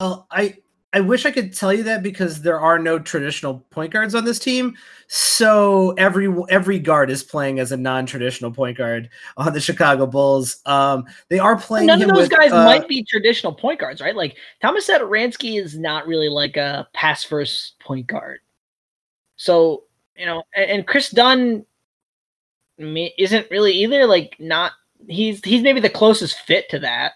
[0.00, 0.56] Well, I
[0.92, 4.24] I wish I could tell you that because there are no traditional point guards on
[4.24, 4.76] this team.
[5.06, 10.60] So every every guard is playing as a non-traditional point guard on the Chicago Bulls.
[10.66, 11.86] Um, they are playing.
[11.86, 14.16] None of those with, guys uh, might be traditional point guards, right?
[14.16, 18.40] Like Tomas Satoransky is not really like a pass first point guard.
[19.36, 19.84] So,
[20.16, 21.64] you know, and, and Kris Dunn
[22.78, 24.06] isn't really either.
[24.06, 24.72] Like, not
[25.08, 27.12] he's he's maybe the closest fit to that.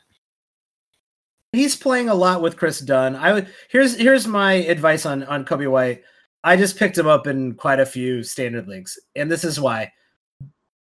[1.54, 3.16] He's playing a lot with Kris Dunn.
[3.16, 6.02] I would here's here's my advice on on Coby White.
[6.42, 9.92] I just picked him up in quite a few standard leagues, and this is why.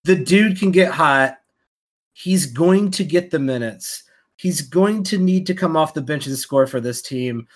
[0.04, 1.38] The dude can get hot.
[2.12, 4.04] He's going to get the minutes.
[4.36, 7.48] He's going to need to come off the bench and score for this team.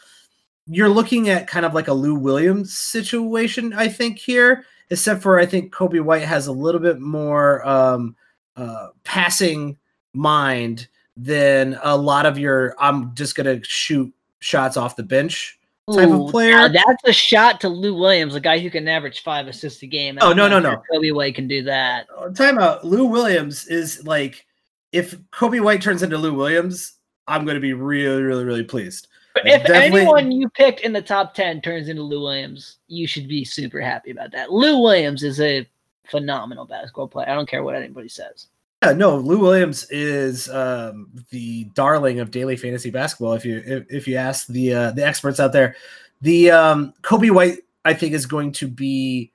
[0.68, 5.40] You're looking at kind of like a Lou Williams situation, I think here, except for
[5.40, 8.16] I think Kobe White has a little bit more um,
[8.56, 9.78] uh, passing
[10.14, 15.60] mind than a lot of your I'm just gonna shoot shots off the bench
[15.94, 16.70] type Ooh, of player.
[16.70, 20.18] that's a shot to Lou Williams, a guy who can average five assists a game.
[20.22, 22.08] Oh, no, no, sure Coby White can do that.
[22.16, 22.86] Oh, Time out.
[22.86, 24.46] Lou Williams is like
[24.92, 26.94] if Coby White turns into Lou Williams,
[27.28, 29.08] I'm gonna be really, really, really pleased.
[29.34, 33.08] But if definitely- anyone you picked in the top 10 turns into Lou Williams, you
[33.08, 34.52] should be super happy about that.
[34.52, 35.68] Lou Williams is a
[36.10, 37.30] phenomenal basketball player.
[37.30, 38.48] I don't care what anybody says.
[38.84, 43.34] Yeah, no, Lou Williams is um, the darling of daily fantasy basketball.
[43.34, 45.76] If you if, if you ask the uh, the experts out there,
[46.22, 49.32] the um, Coby White, I think is going to be.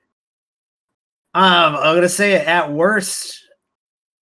[1.33, 3.43] Um, I'm gonna say at worst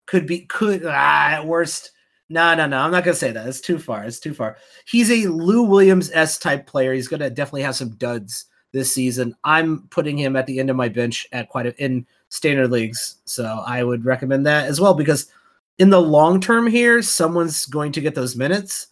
[0.07, 1.91] could be could ah, at worst.
[2.29, 2.77] No, no, no.
[2.79, 3.47] I'm not gonna say that.
[3.47, 4.03] It's too far.
[4.05, 4.57] It's too far.
[4.87, 6.93] He's a Lou Williams s type player.
[6.93, 9.35] He's gonna definitely have some duds this season.
[9.43, 13.17] I'm putting him at the end of my bench at quite a, in standard leagues.
[13.25, 15.31] So I would recommend that as well because
[15.77, 18.87] in the long term here, someone's going to get those minutes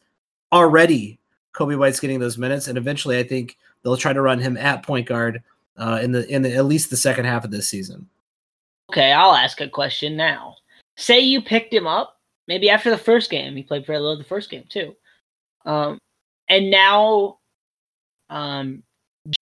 [0.52, 1.20] already.
[1.54, 4.84] Coby White's getting those minutes, and eventually, I think they'll try to run him at
[4.84, 5.44] point guard
[5.78, 8.08] uh, in the in the, at least the second half of this season.
[8.92, 10.56] Okay, I'll ask a question now.
[10.98, 13.56] Say you picked him up maybe after the first game.
[13.56, 14.96] He played very low the first game too,
[15.66, 15.98] um,
[16.48, 17.40] and now
[18.30, 18.84] um,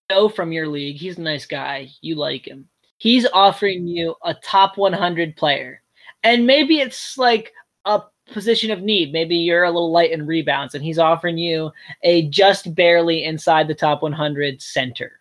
[0.09, 1.89] Joe from your league, he's a nice guy.
[2.01, 2.67] You like him.
[2.97, 5.81] He's offering you a top 100 player,
[6.23, 7.53] and maybe it's like
[7.85, 9.11] a position of need.
[9.11, 11.71] Maybe you're a little light in rebounds, and he's offering you
[12.03, 15.19] a just barely inside the top 100 center.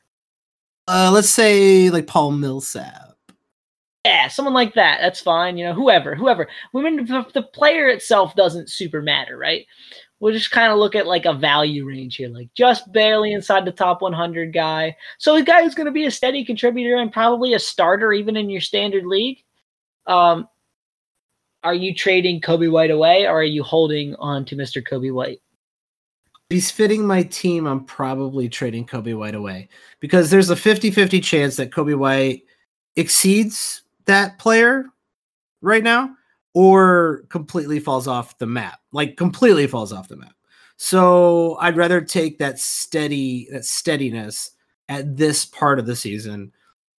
[0.89, 3.17] Uh, let's say like Paul Millsap.
[4.05, 5.01] Yeah, someone like that.
[5.01, 5.59] That's fine.
[5.59, 6.47] You know, whoever, whoever.
[6.75, 9.67] I mean, the, the player itself doesn't super matter, right?
[10.19, 13.67] We'll just kind of look at like a value range here, like just barely inside
[13.67, 14.97] the top 100 guy.
[15.19, 18.37] So a guy who's going to be a steady contributor and probably a starter even
[18.37, 19.43] in your standard league.
[20.07, 20.49] Um,
[21.63, 24.83] are you trading Coby White away or are you holding on to Mr.
[24.83, 25.41] Coby White?
[26.49, 29.69] If he's fitting my team, I'm probably trading Coby White away
[30.01, 32.45] because there's a 50 50 chance that Coby White
[32.95, 34.87] exceeds that player
[35.61, 36.15] right now
[36.57, 40.33] or completely falls off the map like completely falls off the map
[40.77, 44.53] so i'd rather take that steady that steadiness
[44.89, 46.51] at this part of the season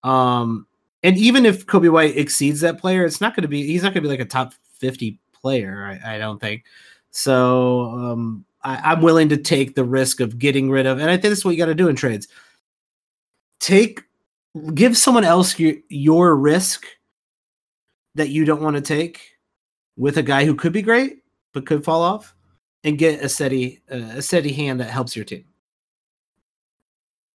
[0.04, 0.68] um
[1.04, 3.94] and even if Coby White exceeds that player, it's not going to be he's not
[3.94, 6.66] going to be like a top 50 player, I, I don't think.
[7.12, 11.14] So um, I, am willing to take the risk of getting rid of, and I
[11.14, 12.28] think that's what you got to do in trades.
[13.60, 14.02] Take,
[14.74, 16.86] give someone else your, your risk
[18.16, 19.37] that you don't want to take
[19.98, 22.36] with a guy who could be great but could fall off,
[22.84, 25.46] and get a steady uh, a steady hand that helps your team.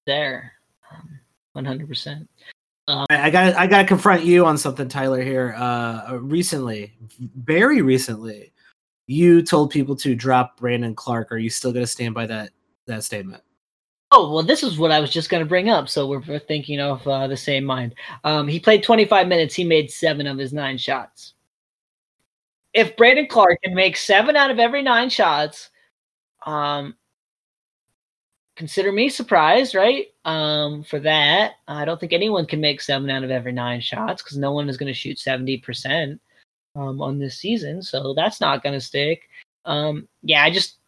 [0.07, 0.53] There,
[0.91, 1.19] um,
[1.53, 2.29] one hundred percent.
[2.89, 5.23] Um, I got I got to confront you on something, Tyler.
[5.23, 6.95] Here, uh, recently,
[7.37, 8.53] very recently,
[9.07, 11.33] you told people to drop Brandon Clarke.
[11.33, 12.51] Are you still going to stand by that
[12.87, 13.43] that statement?
[14.11, 15.89] Oh well, this is what I was just going to bring up.
[15.89, 17.95] So we're, we're thinking of uh, the same mind.
[18.25, 19.55] Um, he played 25 minutes.
[19.55, 21.35] He made seven of his nine shots.
[22.75, 25.71] If Brandon Clarke can make seven out of every nine shots,
[26.47, 26.95] um,
[28.57, 30.07] consider me surprised, right?
[30.25, 34.23] Um, for that, I don't think anyone can make seven out of every nine shots
[34.23, 36.21] because no one is going to shoot seventy percent
[36.77, 39.29] um, on this season, so that's not going to stick.
[39.65, 40.79] Um, yeah, I just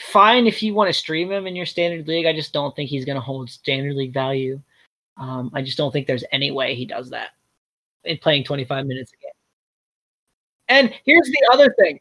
[0.00, 2.26] fine if you want to stream him in your standard league.
[2.26, 4.60] I just don't think he's going to hold standard league value.
[5.16, 7.30] Um, I just don't think there's any way he does that
[8.04, 9.32] in playing 25 minutes a game.
[10.68, 12.00] And here's the other thing.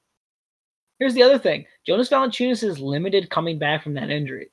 [1.00, 1.66] Here's the other thing.
[1.86, 4.50] Jonas Valanciunas is limited coming back from that injury.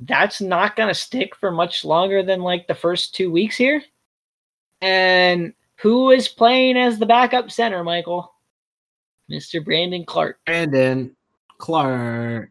[0.00, 3.82] That's not going to stick for much longer than like the first two weeks here.
[4.80, 8.32] And who is playing as the backup center, Michael?
[9.30, 9.64] Mr.
[9.64, 10.38] Brandon Clarke.
[10.46, 11.14] Brandon
[11.58, 12.50] Clarke.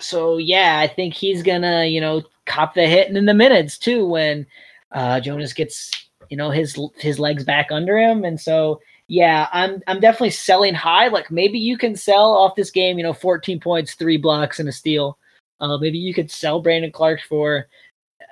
[0.00, 4.06] So yeah, I think he's gonna, you know, cop the hit in the minutes too
[4.06, 4.46] when
[4.92, 5.90] uh, Jonas gets,
[6.30, 10.74] you know, his his legs back under him, and so yeah, I'm I'm definitely selling
[10.74, 11.08] high.
[11.08, 14.68] Like maybe you can sell off this game, you know, 14 points, three blocks, and
[14.68, 15.18] a steal.
[15.60, 17.66] Uh, maybe you could sell Brandon Clarke for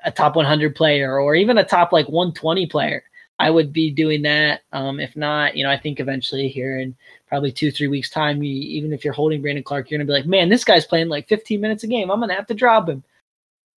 [0.04, 3.02] a top 100 player or even a top like 120 player.
[3.38, 4.62] I would be doing that.
[4.72, 6.94] Um, if not, you know, I think eventually here in
[7.26, 10.12] probably two, three weeks time, you, even if you're holding Brandon Clarke, you're gonna be
[10.12, 12.10] like, man, this guy's playing like 15 minutes a game.
[12.10, 13.02] I'm gonna have to drop him.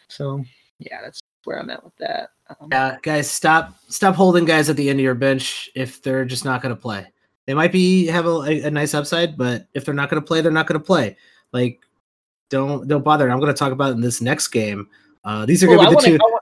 [0.10, 0.44] So
[0.80, 2.30] yeah, that's where I'm at with that.
[2.48, 6.26] Um, yeah, guys, stop stop holding guys at the end of your bench if they're
[6.26, 7.08] just not going to play.
[7.48, 10.42] They might be have a, a, nice upside, but if they're not going to play,
[10.42, 11.18] they're not going to play.
[11.52, 11.82] Like,
[12.52, 13.32] don't don't bother.
[13.32, 14.88] I'm going to talk about in this next game.
[15.24, 16.40] Uh, these are going to be the wanna, two.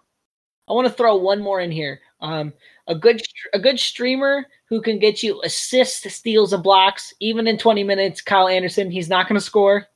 [0.68, 2.02] I want to throw one more in here.
[2.20, 2.52] Um,
[2.88, 3.22] a good
[3.54, 8.20] a good streamer who can get you assists, steals, and blocks, even in 20 minutes.
[8.20, 9.88] Kyle Anderson, he's not going to score,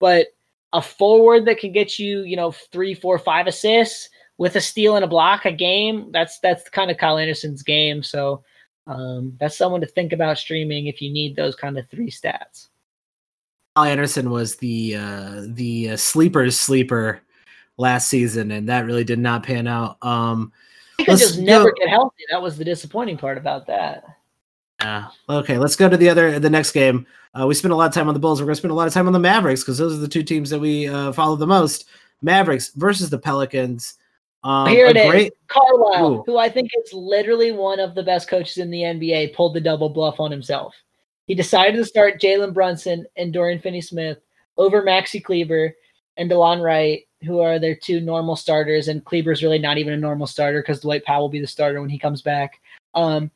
[0.00, 0.26] but
[0.74, 4.09] a forward that can get you, you know, three, four, five assists
[4.40, 6.10] with a steal and a block a game.
[6.12, 8.02] That's that's kind of Kyle Anderson's game.
[8.02, 8.42] So
[8.86, 12.68] um, that's someone to think about streaming if you need those kind of three stats.
[13.76, 17.20] Kyle Anderson was the uh, the uh, sleeper's sleeper
[17.76, 19.98] last season, and that really did not pan out.
[20.02, 20.52] Um,
[20.96, 22.24] he could just never get healthy.
[22.30, 24.04] That was the disappointing part about that.
[24.80, 25.08] Yeah.
[25.28, 25.58] Okay.
[25.58, 27.06] Let's go to the other the next game.
[27.38, 28.40] Uh, we spent a lot of time on the Bulls.
[28.40, 30.08] We're going to spend a lot of time on the Mavericks because those are the
[30.08, 31.90] two teams that we uh, follow the most.
[32.22, 33.98] Mavericks versus the Pelicans.
[34.42, 35.38] Um, Here it great- is.
[35.48, 36.22] Carlisle, Ooh.
[36.26, 39.60] who I think is literally one of the best coaches in the NBA, pulled the
[39.60, 40.74] double bluff on himself.
[41.26, 44.18] He decided to start Jalen Brunson and Dorian Finney-Smith
[44.56, 45.74] over Maxi Kleber
[46.16, 48.88] and Delon Wright, who are their two normal starters.
[48.88, 51.80] And Kleber's really not even a normal starter because Dwight Powell will be the starter
[51.80, 52.60] when he comes back.
[52.94, 53.30] Um,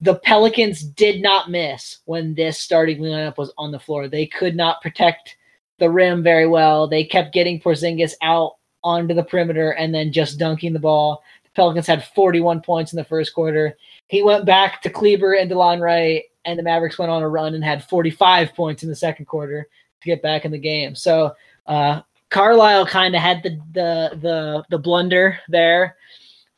[0.00, 4.08] the Pelicans did not miss when this starting lineup was on the floor.
[4.08, 5.36] They could not protect
[5.78, 6.86] the rim very well.
[6.86, 11.22] They kept getting Porzingis out onto the perimeter and then just dunking the ball.
[11.44, 13.76] The Pelicans had 41 points in the first quarter.
[14.08, 17.54] He went back to Kleber and Delon Wright, and the Mavericks went on a run
[17.54, 19.68] and had 45 points in the second quarter
[20.00, 20.94] to get back in the game.
[20.94, 21.34] So
[21.66, 25.96] uh, Carlisle kind of had the, the the the blunder there.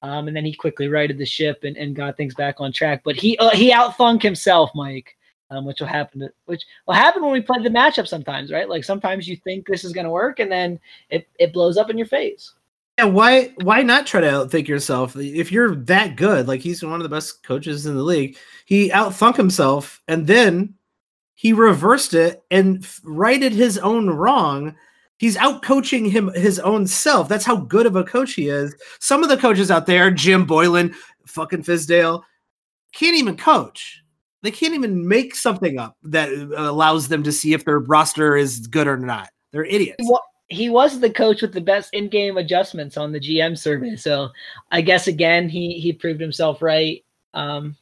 [0.02, 3.02] Um, and then he quickly righted the ship and, and got things back on track.
[3.04, 5.16] But he uh, he outthunk himself, Mike,
[5.52, 6.20] um, which will happen.
[6.20, 8.68] To, which will happen when we play the matchup sometimes, right?
[8.68, 11.90] Like sometimes you think this is going to work, and then it it blows up
[11.90, 12.52] in your face.
[12.98, 16.48] Yeah, why why not try to outthink yourself if you're that good?
[16.48, 18.36] Like he's one of the best coaches in the league.
[18.64, 20.74] He outthunk himself, and then
[21.34, 24.74] he reversed it and righted his own wrong
[25.22, 27.28] he's out coaching him his own self.
[27.28, 28.74] That's how good of a coach he is.
[28.98, 30.92] Some of the coaches out there, Jim Boylen,
[31.26, 32.24] fucking Fizdale,
[32.92, 34.01] can't even coach.
[34.42, 38.66] They can't even make something up that allows them to see if their roster is
[38.66, 39.30] good or not.
[39.52, 40.04] They're idiots.
[40.48, 43.96] He was the coach with the best in-game adjustments on the GM survey.
[43.96, 44.28] So
[44.70, 47.04] I guess again he he proved himself right.
[47.34, 47.76] Um,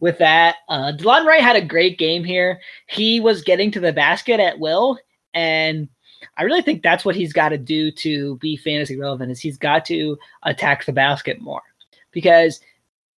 [0.00, 2.60] with that, uh, Delon Wright had a great game here.
[2.88, 4.98] He was getting to the basket at will,
[5.32, 5.88] and
[6.36, 9.58] I really think that's what he's got to do to be fantasy relevant is he's
[9.58, 11.62] got to attack the basket more
[12.10, 12.60] because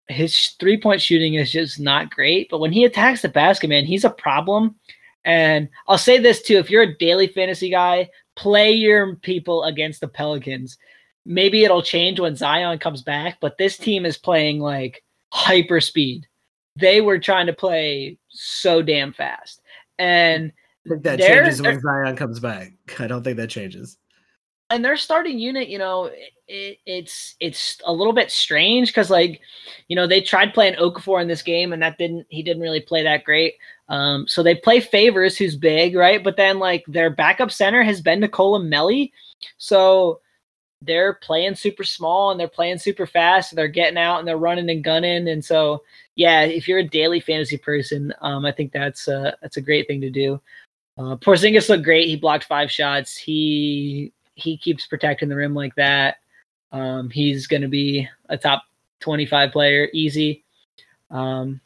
[0.08, 2.48] his three point shooting is just not great.
[2.50, 4.74] But when he attacks the basket, man, he's a problem.
[5.24, 10.00] And I'll say this too: if you're a daily fantasy guy, play your people against
[10.00, 10.76] the Pelicans.
[11.26, 16.26] Maybe it'll change when Zion comes back, but this team is playing like hyper speed.
[16.76, 19.62] They were trying to play so damn fast.
[19.98, 20.52] And
[20.84, 22.72] I think that changes when Zion comes back.
[22.98, 23.96] I don't think that changes.
[24.68, 26.10] And their starting unit, you know,
[26.48, 29.40] it, it's it's a little bit strange because, like,
[29.88, 32.80] you know, they tried playing Okafor in this game, and that didn't he didn't really
[32.80, 33.54] play that great.
[33.88, 36.22] Um, so they play Favors, who's big, right?
[36.22, 39.12] But then like their backup center has been Nicolò Melli,
[39.58, 40.20] so
[40.82, 43.52] they're playing super small and they're playing super fast.
[43.52, 45.82] And they're getting out and they're running and gunning, and so
[46.16, 49.88] yeah, if you're a daily fantasy person, um, I think that's a, that's a great
[49.88, 50.40] thing to do.
[50.96, 52.06] Uh, Porzingis looked great.
[52.06, 53.16] He blocked five shots.
[53.16, 56.18] He he keeps protecting the rim like that.
[56.74, 58.64] Um, he's going to be a top
[58.98, 60.44] 25 player, easy.
[61.08, 61.60] Um,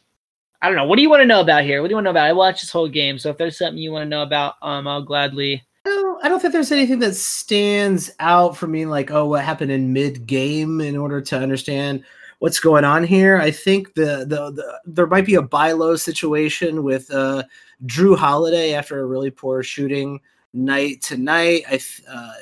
[0.61, 0.85] I don't know.
[0.85, 1.81] What do you want to know about here?
[1.81, 2.27] What do you want to know about?
[2.27, 4.87] I watched this whole game, so if there's something you want to know about, um,
[4.87, 5.65] I'll gladly.
[5.87, 9.73] No, I don't think there's anything that stands out for me, like oh, what happened
[9.73, 12.05] in mid game, in order to understand
[12.41, 13.39] what's going on here.
[13.39, 17.45] I think the the, the there might be a buy low situation with uh,
[17.87, 20.21] Jrue Holiday after a really poor shooting
[20.53, 21.63] night tonight.
[21.71, 22.33] I uh,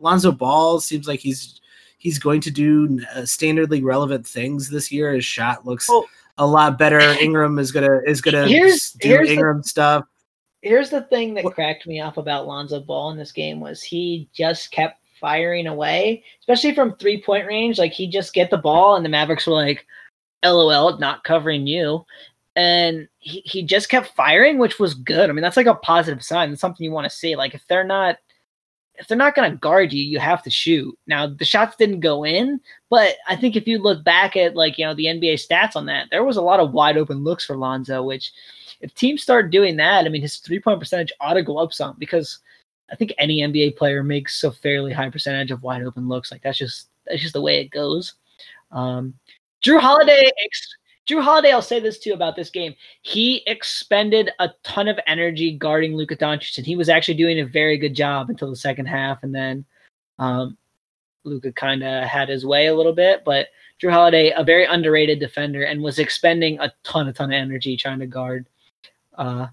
[0.00, 1.60] Lonzo Ball seems like he's
[1.98, 5.12] he's going to do uh, standardly relevant things this year.
[5.12, 6.06] His shot looks well,
[6.38, 6.98] a lot better.
[7.20, 10.04] Ingram is gonna is gonna here's, do here's Ingram the, stuff.
[10.62, 11.54] Here's the thing that what?
[11.54, 16.24] cracked me up about Lonzo Ball in this game was he just kept firing away,
[16.40, 17.78] especially from three point range.
[17.78, 19.86] Like he just get the ball, and the Mavericks were like,
[20.44, 22.04] "LOL, not covering you."
[22.56, 25.30] And he, he just kept firing, which was good.
[25.30, 26.50] I mean, that's like a positive sign.
[26.50, 27.36] That's something you want to see.
[27.36, 28.16] Like if they're not
[28.98, 30.96] if they're not going to guard you, you have to shoot.
[31.06, 34.76] Now the shots didn't go in, but I think if you look back at like
[34.76, 37.44] you know the NBA stats on that, there was a lot of wide open looks
[37.44, 38.02] for Lonzo.
[38.02, 38.32] Which,
[38.80, 41.72] if teams start doing that, I mean his three point percentage ought to go up
[41.72, 42.40] some because
[42.90, 46.32] I think any NBA player makes a fairly high percentage of wide open looks.
[46.32, 48.14] Like that's just that's just the way it goes.
[48.72, 49.14] Um,
[49.64, 50.30] Jrue Holiday,
[51.08, 51.52] Jrue Holiday.
[51.52, 52.74] I'll say this too about this game.
[53.02, 57.46] He expended a ton of energy guarding Luka Doncic, and he was actually doing a
[57.46, 59.64] very good job until the second half, and then
[60.18, 60.58] um,
[61.24, 63.22] Luka kind of had his way a little bit.
[63.24, 63.48] But
[63.82, 67.76] Jrue Holiday, a very underrated defender, and was expending a ton, a ton of energy
[67.76, 68.46] trying to guard
[69.16, 69.46] uh,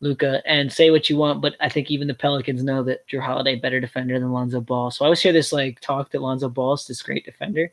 [0.00, 3.22] Luka, and say what you want, but I think even the Pelicans know that Jrue
[3.22, 4.90] Holiday better defender than Lonzo Ball.
[4.90, 7.72] So I always hear this like talk that Lonzo Ball is this great defender.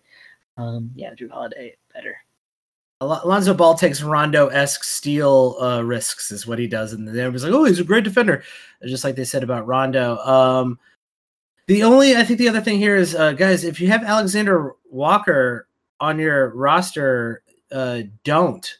[0.56, 2.18] Um, yeah, Jrue Holiday better.
[3.02, 7.54] Lonzo Ball takes Rondo esque steal uh, risks, is what he does, and everybody's like,
[7.54, 8.44] "Oh, he's a great defender,"
[8.86, 10.18] just like they said about Rondo.
[10.18, 10.80] Um,
[11.68, 14.74] the only, I think, the other thing here is, uh, guys, if you have Alexander
[14.90, 15.70] Walker
[16.02, 18.78] on your roster, uh, don't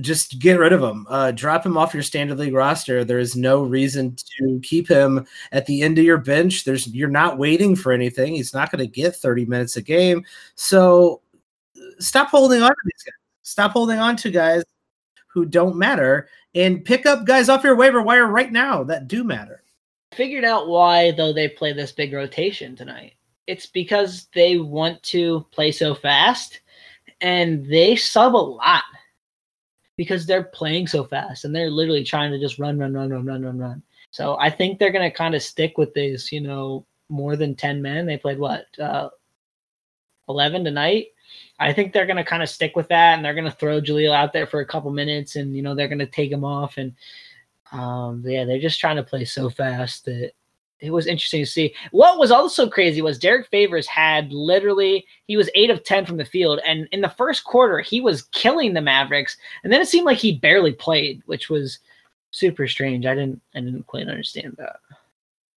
[0.00, 1.06] just get rid of him.
[1.10, 3.04] Uh, drop him off your standard league roster.
[3.04, 6.64] There is no reason to keep him at the end of your bench.
[6.64, 8.34] There's you're not waiting for anything.
[8.34, 10.24] He's not going to get 30 minutes a game.
[10.54, 11.20] So
[11.98, 13.23] stop holding on to these guys.
[13.44, 14.64] Stop holding on to guys
[15.28, 19.22] who don't matter and pick up guys off your waiver wire right now that do
[19.22, 19.62] matter.
[20.14, 23.12] Figured out why though they play this big rotation tonight.
[23.46, 26.60] It's because they want to play so fast
[27.20, 28.84] and they sub a lot
[29.96, 33.26] because they're playing so fast and they're literally trying to just run, run, run, run,
[33.26, 33.82] run, run, run.
[34.10, 37.54] So I think they're going to kind of stick with this, you know, more than
[37.54, 38.06] 10 men.
[38.06, 39.10] They played what, uh,
[40.28, 41.08] 11 tonight?
[41.58, 43.80] I think they're going to kind of stick with that and they're going to throw
[43.80, 46.44] Jahlil out there for a couple minutes and, you know, they're going to take him
[46.44, 46.76] off.
[46.78, 46.94] And,
[47.72, 50.32] um, yeah, they're just trying to play so fast that
[50.80, 51.74] it was interesting to see.
[51.92, 56.18] What was also crazy was Derrick Favors had literally he was eight of ten from
[56.18, 59.88] the field, and in the first quarter he was killing the Mavericks, and then it
[59.88, 61.78] seemed like he barely played, which was
[62.30, 63.06] super strange.
[63.06, 64.76] I didn't I didn't quite understand that.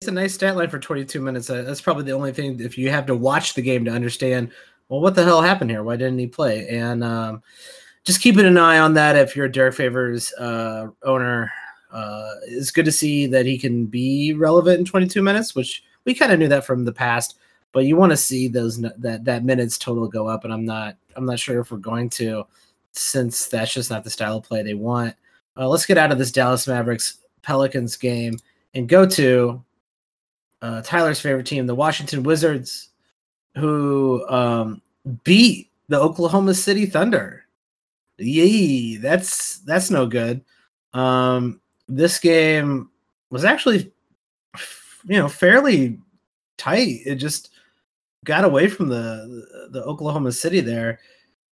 [0.01, 1.47] It's a nice stat line for 22 minutes.
[1.47, 4.51] That's probably the only thing if you have to watch the game to understand.
[4.89, 5.83] Well, what the hell happened here?
[5.83, 6.67] Why didn't he play?
[6.69, 7.43] And um,
[8.03, 11.51] just keeping an eye on that if you're a Derrick Favors uh, owner
[11.91, 16.13] uh, it's good to see that he can be relevant in 22 minutes, which we
[16.13, 17.39] kind of knew that from the past.
[17.71, 20.97] But you want to see those that that minutes total go up, and I'm not
[21.15, 22.45] I'm not sure if we're going to,
[22.91, 25.15] since that's just not the style of play they want.
[25.55, 28.37] Uh, let's get out of this Dallas Mavericks Pelicans game
[28.73, 29.63] and go to
[30.61, 32.86] uh, Tyler's favorite team, the Washington Wizards,
[33.57, 34.81] who um,
[35.23, 37.43] beat the Oklahoma City Thunder.
[38.17, 40.43] Yee, that's that's no good.
[40.93, 42.89] Um, this game
[43.29, 43.91] was actually,
[45.05, 45.99] you know, fairly
[46.57, 46.99] tight.
[47.05, 47.51] It just
[48.25, 50.99] got away from the the Oklahoma City there.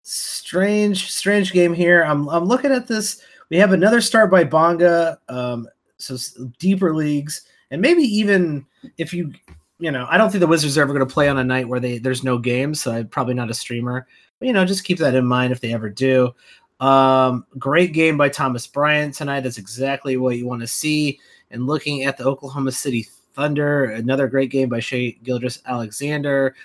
[0.04, 2.04] Strange, strange game here.
[2.04, 3.22] I'm I'm looking at this.
[3.50, 5.20] We have another start by Bonga.
[5.30, 6.18] Um, so
[6.60, 8.66] deeper leagues, and maybe even
[8.98, 9.34] if you,
[9.80, 11.68] you know, I don't think the Wizards are ever going to play on a night
[11.68, 12.82] where they there's no games.
[12.82, 14.08] So I'm probably not a streamer.
[14.40, 16.34] But you know, just keep that in mind if they ever do.
[16.80, 19.42] Um, great game by Thomas Bryant tonight.
[19.42, 21.20] That's exactly what you want to see.
[21.52, 26.56] And looking at the Oklahoma City Thunder, another great game by Shai Gilgeous-Alexander.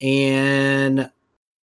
[0.00, 1.10] And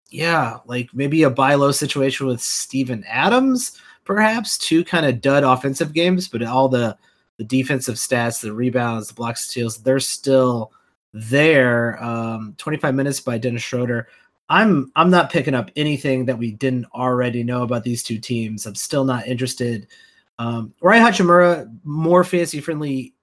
[0.10, 5.44] yeah, like maybe a buy low situation with Steven Adams, perhaps two kind of dud
[5.44, 6.98] offensive games, but all the
[7.38, 10.72] the defensive stats, the rebounds, the blocks, steals, they're still
[11.16, 12.02] there.
[12.04, 14.10] Um, 25 minutes by Dennis Schroeder.
[14.50, 18.68] I'm I'm not picking up anything that we didn't already know about these two teams.
[18.68, 19.88] I'm still not interested.
[20.38, 23.16] Um, Rui Hachimura, more fancy friendly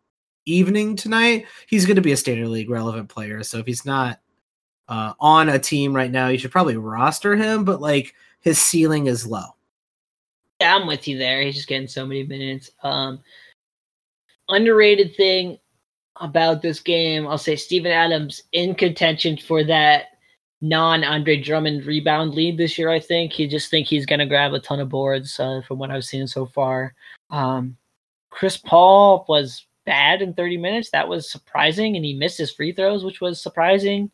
[0.46, 1.46] evening tonight.
[1.68, 3.44] He's going to be a standard league relevant player.
[3.44, 4.18] So if he's not
[4.88, 7.64] uh, on a team right now, you should probably roster him.
[7.64, 9.54] But like his ceiling is low.
[10.60, 11.42] Yeah, I'm with you there.
[11.42, 12.70] He's just getting so many minutes.
[12.82, 13.20] Um,
[14.48, 15.58] underrated thing
[16.16, 20.06] about this game, I'll say Steven Adams in contention for that
[20.60, 22.90] non Andre Drummond rebound lead this year.
[22.90, 25.78] I think he just think he's going to grab a ton of boards uh, from
[25.78, 26.94] what I've seen so far.
[27.30, 27.76] Um,
[28.30, 30.90] Chris Paul was bad in 30 minutes.
[30.90, 34.10] That was surprising, and he missed his free throws, which was surprising.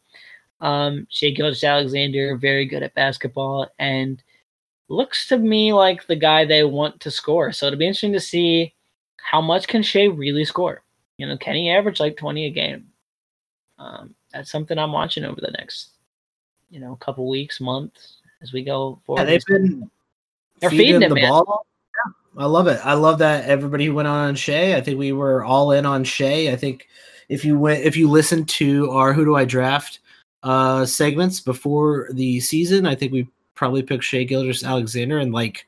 [0.60, 4.22] Um, Shai Gilgeous-Alexander very good at basketball and
[4.88, 7.52] looks to me like the guy they want to score.
[7.52, 8.74] So it'll be interesting to see
[9.18, 10.82] how much can Shai really score.
[11.18, 12.86] You know, can he average like 20 a game?
[13.78, 15.90] Um, that's something I'm watching over the next
[16.70, 19.22] you know, couple weeks, months as we go forward.
[19.22, 19.90] Yeah, they've been
[20.60, 21.30] they're feeding, feeding the man.
[21.30, 21.66] ball.
[22.06, 22.80] Yeah, I love it.
[22.84, 24.76] I love that everybody who went on Shai.
[24.76, 26.50] I think we were all in on Shai.
[26.50, 26.88] I think
[27.28, 30.00] if you went if you listened to our Who Do I Draft
[30.42, 35.66] uh segments before the season, I think we probably picked Shai Gilgeous-Alexander and like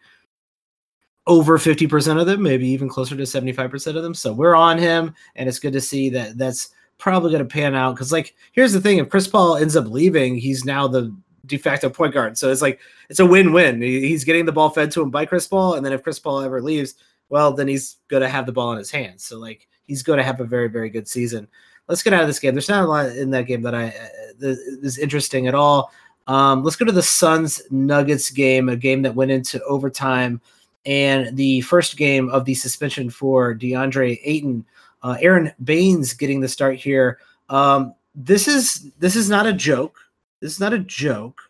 [1.27, 4.14] over 50% of them, maybe even closer to 75% of them.
[4.14, 7.75] So we're on him, and it's good to see that that's probably going to pan
[7.75, 7.95] out.
[7.95, 11.14] Because like here's the thing if chris paul ends up leaving he's now the
[11.47, 12.39] de facto point guard.
[12.39, 13.83] So it's like it's a win-win.
[13.83, 16.41] He's getting the ball fed to him by chris paul and then if chris paul
[16.41, 16.95] ever leaves
[17.29, 19.25] well then he's going to have the ball in his hands.
[19.25, 21.49] So like he's going to have a very very good season.
[21.89, 22.55] Let's get out of this game.
[22.55, 23.93] There's not a lot in that game that i uh,
[24.41, 25.91] is interesting at all.
[26.29, 30.41] Um, let's go to the suns nuggets game a game that went into overtime
[30.87, 34.64] and the first game of the suspension for deandre ayton
[35.03, 37.18] uh, Aron Baynes getting the start here.
[37.49, 39.99] Um, this is this is not a joke.
[40.41, 41.43] This is not a joke.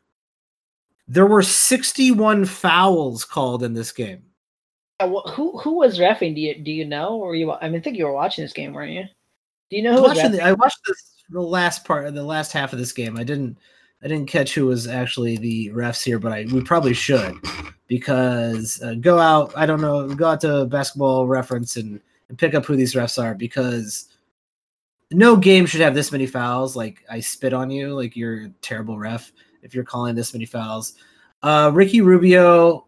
[1.08, 4.22] There were 61 fouls called in this game.
[5.00, 6.34] Uh, who who was refing?
[6.34, 7.18] Do you do you know?
[7.18, 7.50] Or you?
[7.52, 9.04] I mean, I think you were watching this game, weren't you?
[9.70, 12.52] Do you know who I, the, I watched this, the last part, of the last
[12.52, 13.16] half of this game.
[13.16, 13.56] I didn't
[14.02, 17.34] I didn't catch who was actually the refs here, but I we probably should.
[17.90, 19.52] because uh, go out.
[19.56, 20.08] I don't know.
[20.14, 24.06] Go out to Basketball Reference and, and pick up who these refs are because
[25.10, 26.76] no game should have this many fouls.
[26.76, 27.94] Like I spit on you.
[27.94, 29.32] Like you're a terrible ref
[29.62, 30.94] if you're calling this many fouls.
[31.42, 32.86] Uh, Ricky Rubio,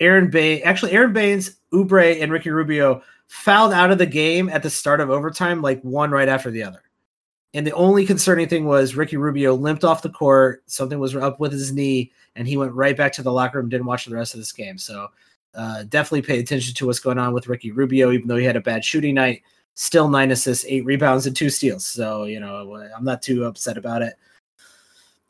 [0.00, 4.62] Aaron Bay, actually Aron Baynes, Oubre, and Ricky Rubio fouled out of the game at
[4.64, 6.82] the start of overtime, like one right after the other.
[7.54, 10.62] And the only concerning thing was Ricky Rubio limped off the court.
[10.66, 13.68] Something was up with his knee, and he went right back to the locker room.
[13.68, 14.78] Didn't watch the rest of this game.
[14.78, 15.08] So
[15.54, 18.56] uh, definitely pay attention to what's going on with Ricky Rubio, even though he had
[18.56, 19.42] a bad shooting night.
[19.74, 21.84] Still nine assists, eight rebounds, and two steals.
[21.84, 24.14] So you know I'm not too upset about it.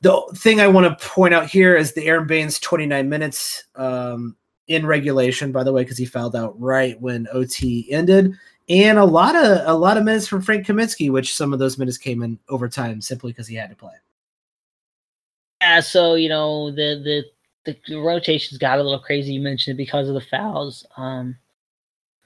[0.01, 4.37] The thing I want to point out here is the Aron Baynes 29 minutes um,
[4.67, 8.35] in regulation, by the way, because he fouled out right when OT ended
[8.69, 11.79] and a lot of a lot of minutes from Frank Kaminsky, which some of those
[11.79, 13.95] minutes came in overtime simply because he had to play.
[15.61, 17.25] Yeah, so you know the
[17.65, 19.35] the the rotations got a little crazy.
[19.35, 20.87] You mentioned because of the fouls.
[20.97, 21.37] Um,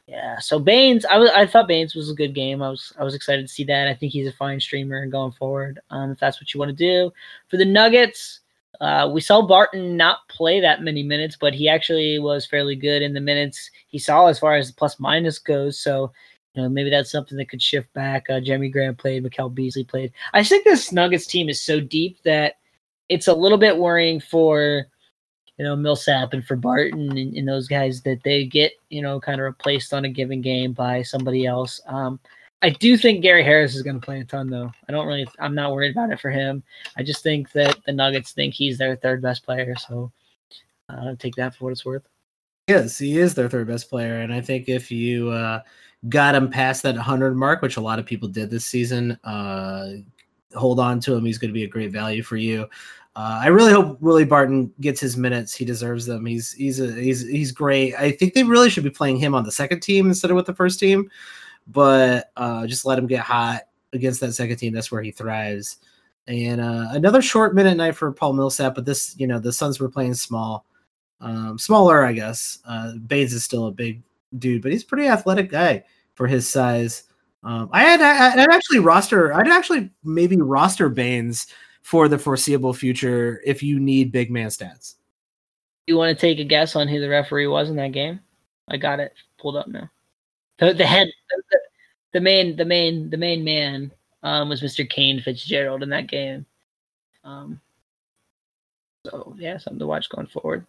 [0.06, 2.62] yeah, so Baynes, I was I thought Baynes was a good game.
[2.62, 3.88] I was I was excited to see that.
[3.88, 5.80] I think he's a fine streamer going forward.
[5.90, 7.12] Um, if that's what you want to do
[7.48, 8.40] for the Nuggets.
[8.80, 13.00] Uh, we saw Barton not play that many minutes, but he actually was fairly good
[13.00, 15.78] in the minutes he saw as far as the plus minus goes.
[15.78, 16.12] So
[16.56, 18.30] you know, maybe that's something that could shift back.
[18.30, 20.12] Uh, Jerami Grant played, Mikal Beasley played.
[20.32, 22.54] I think this Nuggets team is so deep that
[23.10, 24.86] it's a little bit worrying for
[25.58, 29.20] you know Millsap and for Barton and, and, those guys that they get you know
[29.20, 31.80] kind of replaced on a given game by somebody else.
[31.86, 32.18] Um,
[32.62, 34.72] I do think Gary Harris is going to play a ton though.
[34.88, 35.26] I don't really.
[35.38, 36.62] I'm not worried about it for him.
[36.96, 39.74] I just think that the Nuggets think he's their third best player.
[39.76, 40.10] So
[40.88, 42.08] uh, take that for what it's worth.
[42.66, 45.60] Yes, he is their third best player, and I think if you uh,
[46.08, 49.18] got him past that 100 mark, which a lot of people did this season.
[49.24, 49.92] Uh,
[50.54, 51.24] hold on to him.
[51.24, 52.68] He's going to be a great value for you.
[53.16, 55.54] Uh, I really hope Willie Barton gets his minutes.
[55.54, 56.26] He deserves them.
[56.26, 57.94] He's he's a, he's he's great.
[57.94, 60.44] I think they really should be playing him on the second team instead of with
[60.44, 61.10] the first team,
[61.66, 63.62] but uh, just let him get hot
[63.94, 64.74] against that second team.
[64.74, 65.78] That's where he thrives.
[66.28, 69.80] And uh, another short minute night for Paul Millsap, but this you know the Suns
[69.80, 70.66] were playing small,
[71.22, 72.58] um, smaller I guess.
[72.66, 74.02] Uh, Baynes is still a big
[74.36, 77.04] dude, but he's pretty athletic guy for his size.
[77.42, 79.32] Um, I had I, would actually roster.
[79.32, 81.46] I'd actually maybe roster Baynes
[81.82, 84.94] for the foreseeable future if you need big man stats.
[85.86, 88.20] You want to take a guess on who the referee was in that game?
[88.68, 89.88] I got it pulled up now.
[90.58, 91.58] The, the head, the,
[92.14, 93.92] the main, the main, the main man
[94.24, 94.88] um, was Mr.
[94.88, 96.44] Kane Fitzgerald in that game.
[97.22, 97.60] Um,
[99.06, 100.66] so yeah, something to watch going forward.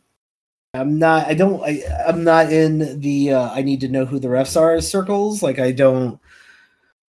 [0.78, 1.28] I'm not.
[1.28, 1.62] I don't.
[1.64, 3.34] I, I'm not in the.
[3.34, 5.44] Uh, I need to know who the refs are circles.
[5.44, 6.20] Like I don't.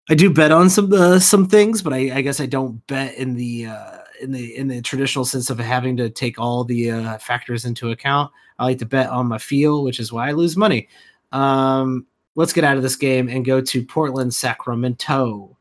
[0.10, 3.16] I do bet on some uh, some things, but I, I, guess I don't bet
[3.16, 6.92] in the uh, in the in the traditional sense of having to take all the
[6.92, 8.32] uh, factors into account.
[8.58, 10.88] I like to bet on my feel, which is why I lose money.
[11.32, 15.58] Um, let's get out of this game and go to Portland, Sacramento.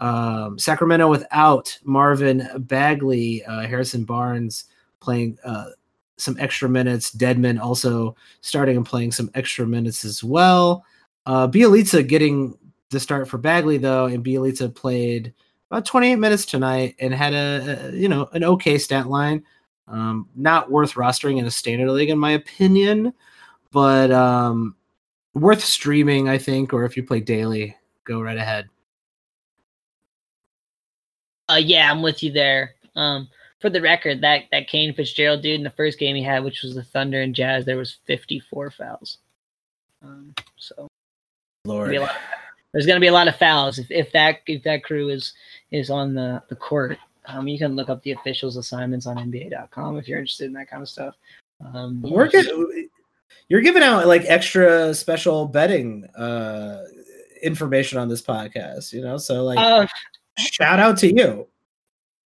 [0.00, 4.64] Um, Sacramento without Marvin Bagley, uh, Harrison Barnes
[5.00, 5.66] playing uh,
[6.18, 7.14] some extra minutes.
[7.14, 10.84] Dedmon also starting and playing some extra minutes as well.
[11.26, 12.56] Uh, Bjelica getting
[12.90, 15.32] the start for Bagley though, and Bjelica played
[15.70, 19.44] about 28 minutes tonight and had a, a you know an okay stat line.
[19.86, 23.14] Um, not worth rostering in a standard league in my opinion,
[23.72, 24.76] but um,
[25.34, 28.68] worth streaming I think, or if you play daily, go right ahead.
[31.50, 32.74] Uh, yeah, I'm with you there.
[32.94, 33.28] Um,
[33.60, 36.62] for the record, that that Kane Fitzgerald dude in the first game he had, which
[36.62, 39.18] was the Thunder and Jazz, there was 54 fouls.
[40.02, 40.86] Um, so,
[41.64, 42.08] Lord, of,
[42.72, 45.32] there's going to be a lot of fouls if, if that if that crew is
[45.70, 46.98] is on the the court.
[47.26, 50.70] Um, you can look up the officials' assignments on NBA.com if you're interested in that
[50.70, 51.14] kind of stuff.
[51.74, 52.46] Um, We're good.
[53.50, 56.84] You're giving out like extra special betting uh,
[57.42, 59.18] information on this podcast, you know.
[59.18, 59.86] So like, uh,
[60.38, 61.46] shout out to you.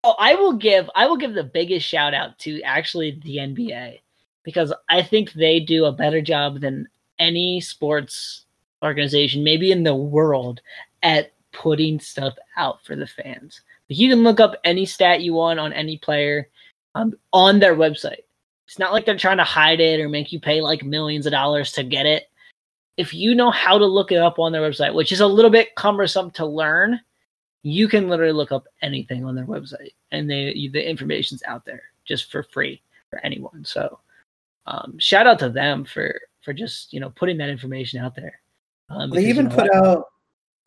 [0.03, 3.99] Oh, I will give I will give the biggest shout out to actually the NBA
[4.43, 6.87] because I think they do a better job than
[7.19, 8.45] any sports
[8.83, 10.61] organization, maybe in the world,
[11.03, 13.61] at putting stuff out for the fans.
[13.87, 16.47] you can look up any stat you want on any player
[16.95, 18.23] um, on their website.
[18.67, 21.31] It's not like they're trying to hide it or make you pay like millions of
[21.31, 22.29] dollars to get it.
[22.97, 25.51] If you know how to look it up on their website, which is a little
[25.51, 26.99] bit cumbersome to learn,
[27.63, 31.83] you can literally look up anything on their website and they the information's out there
[32.05, 33.99] just for free for anyone so
[34.67, 38.39] um, shout out to them for for just you know putting that information out there
[38.89, 40.05] um, they even you know, put out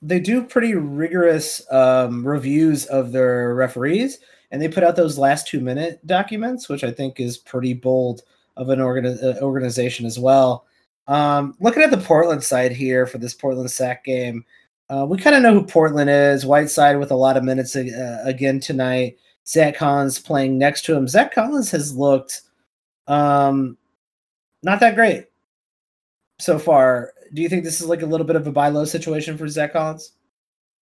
[0.03, 4.19] they do pretty rigorous um, reviews of their referees
[4.51, 8.23] and they put out those last two minute documents which i think is pretty bold
[8.57, 10.67] of an organi- uh, organization as well.
[11.07, 14.45] Um, looking at the Portland side here for this Portland sack game,
[14.95, 16.47] uh, we kind of know who Portland is.
[16.47, 19.17] Whiteside with a lot of minutes uh, again tonight.
[19.47, 21.09] Zach Collins playing next to him.
[21.09, 22.43] Zach Collins has looked
[23.07, 23.77] um,
[24.63, 25.27] not that great
[26.39, 27.13] so far.
[27.35, 29.49] Do you think this is like a little bit of a buy low situation for
[29.49, 30.13] Zach Collins?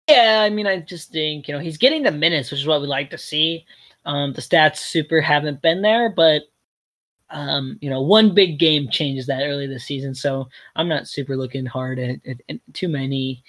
[0.09, 2.81] Yeah, I mean, I just think you know he's getting the minutes, which is what
[2.81, 3.65] we like to see.
[4.05, 6.43] Um, the stats super haven't been there, but
[7.31, 11.37] um, you know, one big game changes that early this season, so I'm not super
[11.37, 13.43] looking hard at, at, at too many,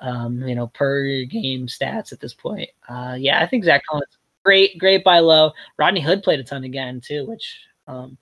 [0.00, 2.70] um, you know, per game stats at this point.
[2.88, 5.52] Uh, yeah, I think Zach Collins great, great buy low.
[5.78, 8.16] Rodney Hood played a ton again too, which um,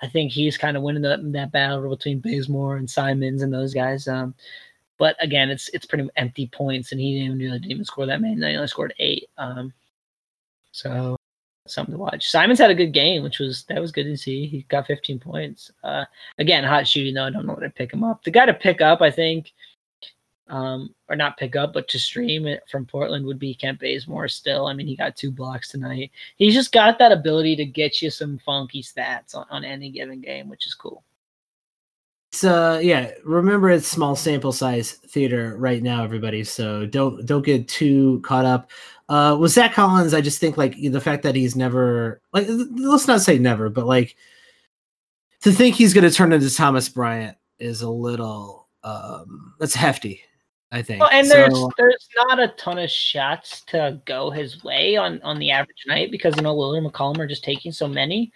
[0.00, 3.74] I think he's kind of winning the, that battle between Bazemore and Simons and those
[3.74, 4.08] guys.
[4.08, 4.34] Um,
[4.98, 8.20] but again, it's it's pretty empty points, and he didn't really didn't even score that
[8.20, 8.34] many.
[8.34, 9.28] He only scored eight.
[9.38, 9.72] Um,
[10.72, 11.16] so
[11.66, 12.30] something to watch.
[12.30, 14.46] Simons had a good game, which was that was good to see.
[14.46, 15.70] He got 15 points.
[15.84, 16.04] Uh,
[16.38, 17.26] again, hot shooting though.
[17.26, 18.24] I don't know what to pick him up.
[18.24, 19.52] The guy to pick up, I think,
[20.48, 24.28] um, or not pick up, but to stream it from Portland would be Kent Bazemore
[24.28, 24.66] still.
[24.66, 26.10] I mean, he got two blocks tonight.
[26.36, 30.20] He's just got that ability to get you some funky stats on, on any given
[30.20, 31.04] game, which is cool.
[32.32, 36.44] So yeah, remember it's small sample size theater right now, everybody.
[36.44, 38.70] So don't don't get too caught up.
[39.08, 43.08] Uh with Zach Collins, I just think like the fact that he's never like let's
[43.08, 44.14] not say never, but like
[45.42, 50.22] to think he's gonna turn into Thomas Bryant is a little um that's hefty.
[50.70, 51.00] I think.
[51.00, 55.20] Well, and so, there's there's not a ton of shots to go his way on
[55.22, 58.30] on the average night because you know William McCollum are just taking so many.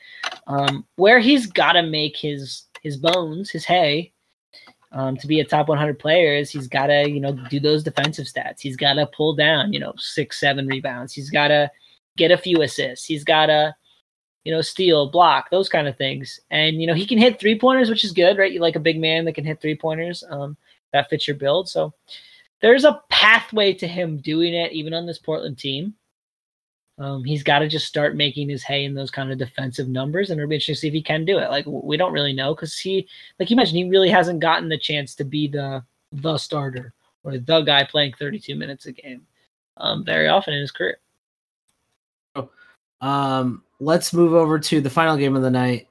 [0.46, 4.12] Um, where he's got to make his his bones, his hay,
[4.92, 7.82] um, to be a top 100 player is he's got to you know do those
[7.82, 8.60] defensive stats.
[8.60, 11.12] He's got to pull down you know six seven rebounds.
[11.12, 11.70] He's got to
[12.16, 13.04] get a few assists.
[13.04, 13.74] He's got to
[14.44, 16.40] you know steal, block, those kind of things.
[16.50, 18.52] And you know he can hit three pointers, which is good, right?
[18.52, 20.24] You like a big man that can hit three pointers.
[20.30, 20.56] Um,
[20.92, 21.68] that fits your build.
[21.68, 21.92] So
[22.60, 25.94] there's a pathway to him doing it, even on this Portland team.
[26.98, 30.30] Um, he's got to just start making his hay in those kind of defensive numbers,
[30.30, 31.50] and it'll be interesting to see if he can do it.
[31.50, 33.08] Like we don't really know because he,
[33.40, 35.82] like you mentioned, he really hasn't gotten the chance to be the
[36.12, 36.92] the starter
[37.24, 39.26] or the guy playing 32 minutes a game
[39.78, 40.98] um, very often in his career.
[42.36, 42.50] So
[43.00, 45.88] um, let's move over to the final game of the night.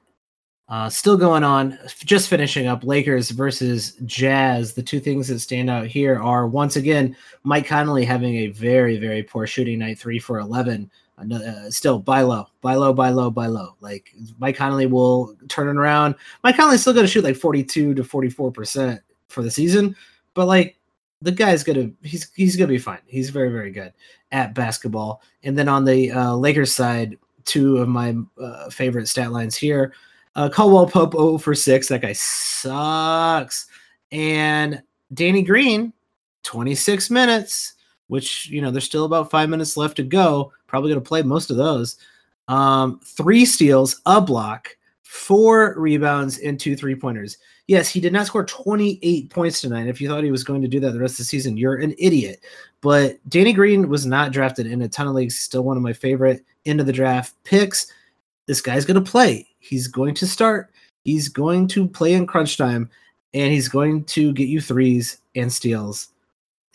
[0.71, 4.73] Uh, still going on, just finishing up Lakers versus Jazz.
[4.73, 7.13] The two things that stand out here are once again
[7.43, 10.89] Mike Conley having a very, very poor shooting night, three for 11.
[11.29, 13.75] Uh, still buy low, buy low, buy low, buy low.
[13.81, 16.15] Like Mike Conley will turn it around.
[16.41, 19.93] Mike Conley's still going to shoot like 42 to 44% for the season,
[20.33, 20.77] but like
[21.21, 22.99] the guy's gonna he's he's gonna be fine.
[23.07, 23.91] He's very very good
[24.31, 25.21] at basketball.
[25.43, 29.93] And then on the uh, Lakers side, two of my uh, favorite stat lines here.
[30.35, 31.87] Uh, Caldwell Pope 0 for 6.
[31.87, 33.67] That guy sucks.
[34.11, 34.81] And
[35.13, 35.93] Danny Green,
[36.43, 37.73] 26 minutes,
[38.07, 40.51] which, you know, there's still about five minutes left to go.
[40.67, 41.97] Probably going to play most of those.
[42.47, 47.37] Um, three steals, a block, four rebounds, and two three pointers.
[47.67, 49.87] Yes, he did not score 28 points tonight.
[49.87, 51.75] If you thought he was going to do that the rest of the season, you're
[51.75, 52.43] an idiot.
[52.81, 55.39] But Danny Green was not drafted in a ton of leagues.
[55.39, 57.87] Still one of my favorite end of the draft picks.
[58.47, 59.47] This guy's going to play.
[59.61, 60.71] He's going to start.
[61.05, 62.89] He's going to play in crunch time,
[63.33, 66.09] and he's going to get you threes and steals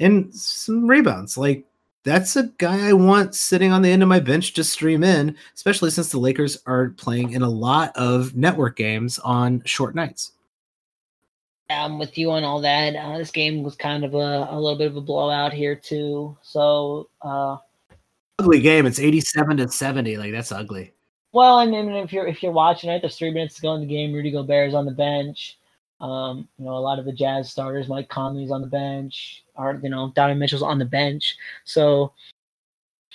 [0.01, 1.37] and some rebounds.
[1.37, 1.65] Like
[2.05, 5.37] that's a guy I want sitting on the end of my bench to stream in,
[5.55, 10.33] especially since the Lakers are playing in a lot of network games on short nights.
[11.69, 12.95] I'm with you on all that.
[12.95, 16.37] Uh, this game was kind of a, a little bit of a blowout here too.
[16.43, 17.57] So uh,
[18.39, 18.87] ugly game.
[18.87, 20.17] It's 87 to 70.
[20.17, 20.93] Like that's ugly.
[21.37, 23.83] Well, I mean, if you're if you're watching it, there's three minutes to go in
[23.83, 24.15] the game.
[24.15, 25.59] Rudy Gobert is on the bench.
[26.01, 29.79] Um, you know, a lot of the Jazz starters, Mike Conley's on the bench, or
[29.83, 31.37] you know, Donovan Mitchell's on the bench.
[31.65, 32.15] So,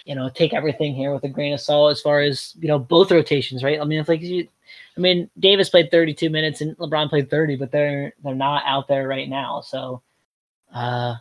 [0.05, 2.78] you know, take everything here with a grain of salt as far as you know
[2.78, 3.82] both rotations, right?
[3.82, 4.47] I mean, if like you,
[4.95, 8.88] I mean, Davis played 32 minutes and LeBron played 30, but they're they're not out
[8.88, 9.61] there right now.
[9.61, 10.03] So,
[10.72, 11.15] uh,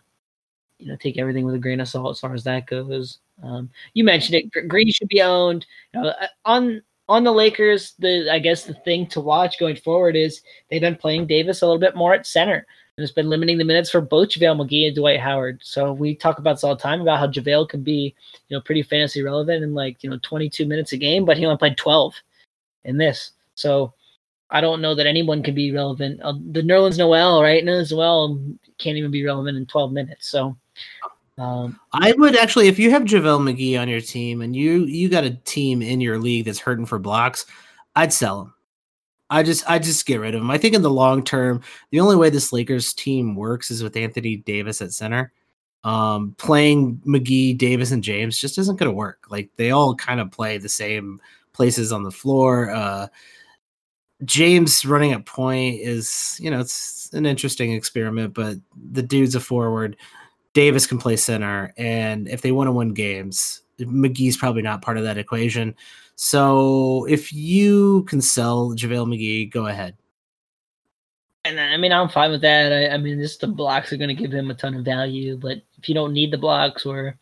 [0.79, 3.21] you know, take everything with a grain of salt as far as that goes.
[3.43, 4.69] Um, you mentioned it.
[4.69, 5.65] Green should be owned.
[5.95, 9.75] You know, uh, on on the Lakers, the I guess the thing to watch going
[9.75, 12.65] forward is they've been playing Davis a little bit more at center.
[12.97, 15.61] And it's been limiting the minutes for both JaVale McGee and Dwight Howard.
[15.63, 18.15] So we talk about this all the time about how JaVale can be,
[18.49, 21.45] you know, pretty fantasy relevant in like, you know, 22 minutes a game, but he
[21.45, 22.15] only played 12
[22.85, 23.33] in this.
[23.55, 23.93] So
[24.51, 26.21] I don't know that anyone can be relevant.
[26.23, 27.65] Uh, the Nerlens Noel, right?
[27.65, 28.39] Nerlens Noel
[28.79, 30.29] can't even be relevant in 12 minutes.
[30.29, 30.57] So
[31.41, 35.09] um, I would actually, if you have JaVale McGee on your team and you you
[35.09, 37.47] got a team in your league that's hurting for blocks,
[37.97, 38.55] I'd sell him.
[39.31, 40.51] I just I just get rid of him.
[40.51, 43.97] I think in the long term, the only way this Lakers team works is with
[43.97, 45.33] Anthony Davis at center.
[45.83, 49.25] Um, playing McGee, Davis, and James just isn't going to work.
[49.31, 51.23] Like they all kind of play the same
[51.55, 52.71] places on the floor.
[52.71, 53.07] Uh,
[54.27, 58.59] James running at point is, you know, it's an interesting experiment, but
[58.93, 59.97] the dude's a forward.
[60.53, 64.99] Davis can play center, and if they want to win games, McGee's probably not part
[64.99, 65.75] of that equation.
[66.17, 69.97] So if you can sell JaVale McGee, go ahead.
[71.45, 72.73] And I mean, I'm fine with that.
[72.73, 75.39] I, I mean, just the blocks are going to give him a ton of value,
[75.39, 77.17] but if you don't need the blocks or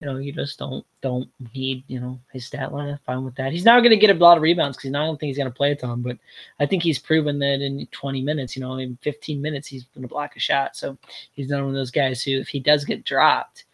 [0.00, 2.98] you know, you just don't don't need you know his stat line.
[3.04, 3.52] Fine with that.
[3.52, 5.50] He's not going to get a lot of rebounds because I don't think he's going
[5.50, 6.00] to play a ton.
[6.00, 6.16] But
[6.58, 10.02] I think he's proven that in 20 minutes, you know, in 15 minutes, he's going
[10.02, 10.74] to block a shot.
[10.74, 10.96] So
[11.32, 13.66] he's not one of those guys who, if he does get dropped,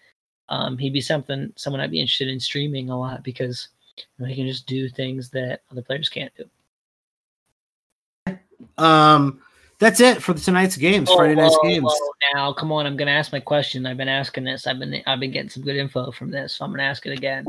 [0.49, 4.27] um, he'd be something someone I'd be interested in streaming a lot because you know,
[4.27, 8.37] he can just do things that other players can't do.
[8.79, 9.41] Um,
[9.79, 11.09] that's it for tonight's games.
[11.11, 11.85] Oh, Friday night's games.
[11.85, 13.87] Whoa, now, come on, I'm gonna ask my question.
[13.87, 14.67] I've been asking this.
[14.67, 17.13] I've been I've been getting some good info from this, so I'm gonna ask it
[17.13, 17.45] again.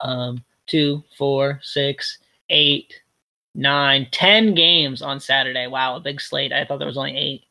[0.00, 2.18] Um, two, four, six,
[2.50, 2.94] eight,
[3.54, 5.66] nine, ten games on Saturday.
[5.66, 6.52] Wow, a big slate.
[6.52, 7.44] I thought there was only eight,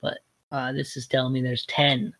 [0.00, 0.18] but
[0.50, 2.14] uh, this is telling me there's ten.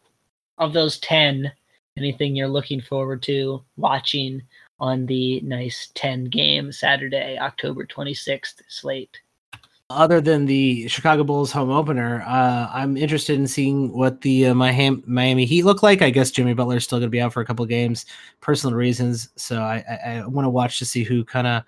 [0.59, 1.53] Of those ten,
[1.97, 4.43] anything you're looking forward to watching
[4.81, 9.21] on the nice 10 game Saturday, October 26th slate?
[9.91, 14.55] Other than the Chicago Bulls home opener, uh, I'm interested in seeing what the uh,
[14.55, 16.03] Miami, Miami Heat look like.
[16.03, 18.05] I guess Jimmy Butler is still going to be out for a couple games,
[18.43, 19.31] personal reasons.
[19.37, 21.63] So I, I, I want to watch to see who kind of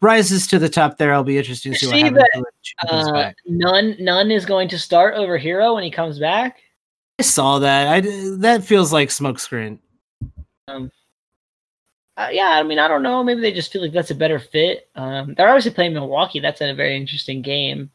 [0.00, 1.12] rises to the top there.
[1.12, 2.44] I'll be interested to see, see what happens.
[2.84, 6.62] That, uh, Nunn, Nunn is going to start over Herro when he comes back.
[7.18, 7.88] I saw that.
[7.88, 8.00] I
[8.38, 9.78] that feels like smokescreen.
[10.68, 10.90] Um,
[12.16, 13.24] uh, yeah, I mean, I don't know.
[13.24, 14.88] Maybe they just feel like that's a better fit.
[14.94, 16.40] Um, they're obviously playing Milwaukee.
[16.40, 17.90] That's a very interesting game.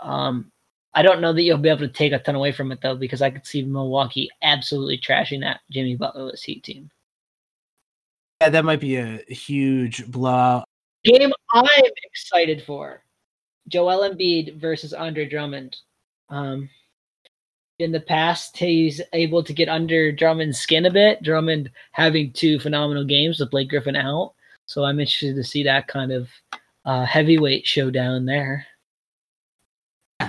[0.00, 0.52] Um,
[0.94, 2.96] I don't know that you'll be able to take a ton away from it though,
[2.96, 6.90] because I could see Milwaukee absolutely trashing that Jimmy Butlerless Heat team.
[8.40, 10.64] Yeah, that might be a huge blowout.
[11.04, 11.64] Game I'm
[12.04, 13.02] excited for:
[13.68, 15.76] Joel Embiid versus Andre Drummond.
[16.28, 16.68] Um,
[17.78, 21.22] in the past he's able to get under Drummond's skin a bit.
[21.22, 24.34] Drummond having two phenomenal games with Blake Griffin out,
[24.66, 26.28] so I'm interested to see that kind of
[26.84, 28.66] uh, heavyweight showdown there.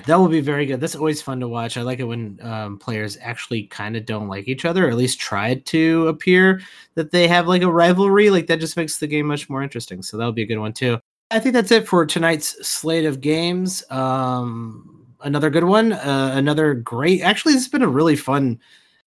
[0.05, 0.81] That will be very good.
[0.81, 1.77] That's always fun to watch.
[1.77, 4.97] I like it when um, players actually kind of don't like each other, or at
[4.97, 6.61] least try to appear
[6.95, 8.29] that they have like a rivalry.
[8.29, 10.01] Like that just makes the game much more interesting.
[10.01, 10.99] So that'll be a good one too.
[11.31, 13.83] I think that's it for tonight's slate of games.
[13.89, 15.93] Um, another good one.
[15.93, 17.22] Uh, another great.
[17.22, 18.59] Actually, it's been a really fun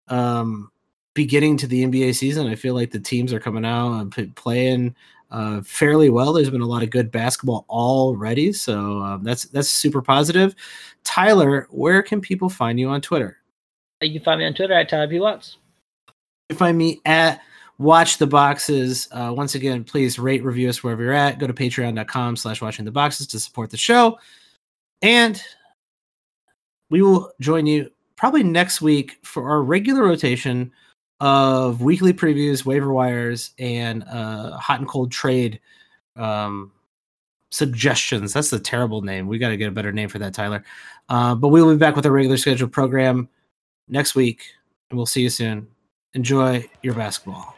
[0.07, 0.71] um,
[1.13, 2.47] beginning to the NBA season.
[2.47, 4.95] I feel like the teams are coming out and playing
[5.31, 6.33] uh, fairly well.
[6.33, 10.55] There's been a lot of good basketball already, so um, that's that's super positive.
[11.03, 13.37] Tyler, where can people find you on Twitter?
[14.01, 15.57] You can find me on Twitter at Tyler P Watts.
[16.07, 17.41] You can find me at
[17.79, 21.53] watch the boxes uh, once again please rate review us wherever you're at go to
[21.53, 24.17] patreon.com slash watching the boxes to support the show
[25.03, 25.43] and
[26.89, 30.71] we will join you probably next week for our regular rotation
[31.19, 35.59] of weekly previews, waiver wires, and uh, hot and cold trade
[36.15, 36.71] um,
[37.51, 38.33] suggestions.
[38.33, 39.27] That's a terrible name.
[39.27, 40.63] We got to get a better name for that, Tyler.
[41.09, 43.29] Uh, but we will be back with a regular scheduled program
[43.87, 44.43] next week,
[44.89, 45.67] and we'll see you soon.
[46.13, 47.56] Enjoy your basketball.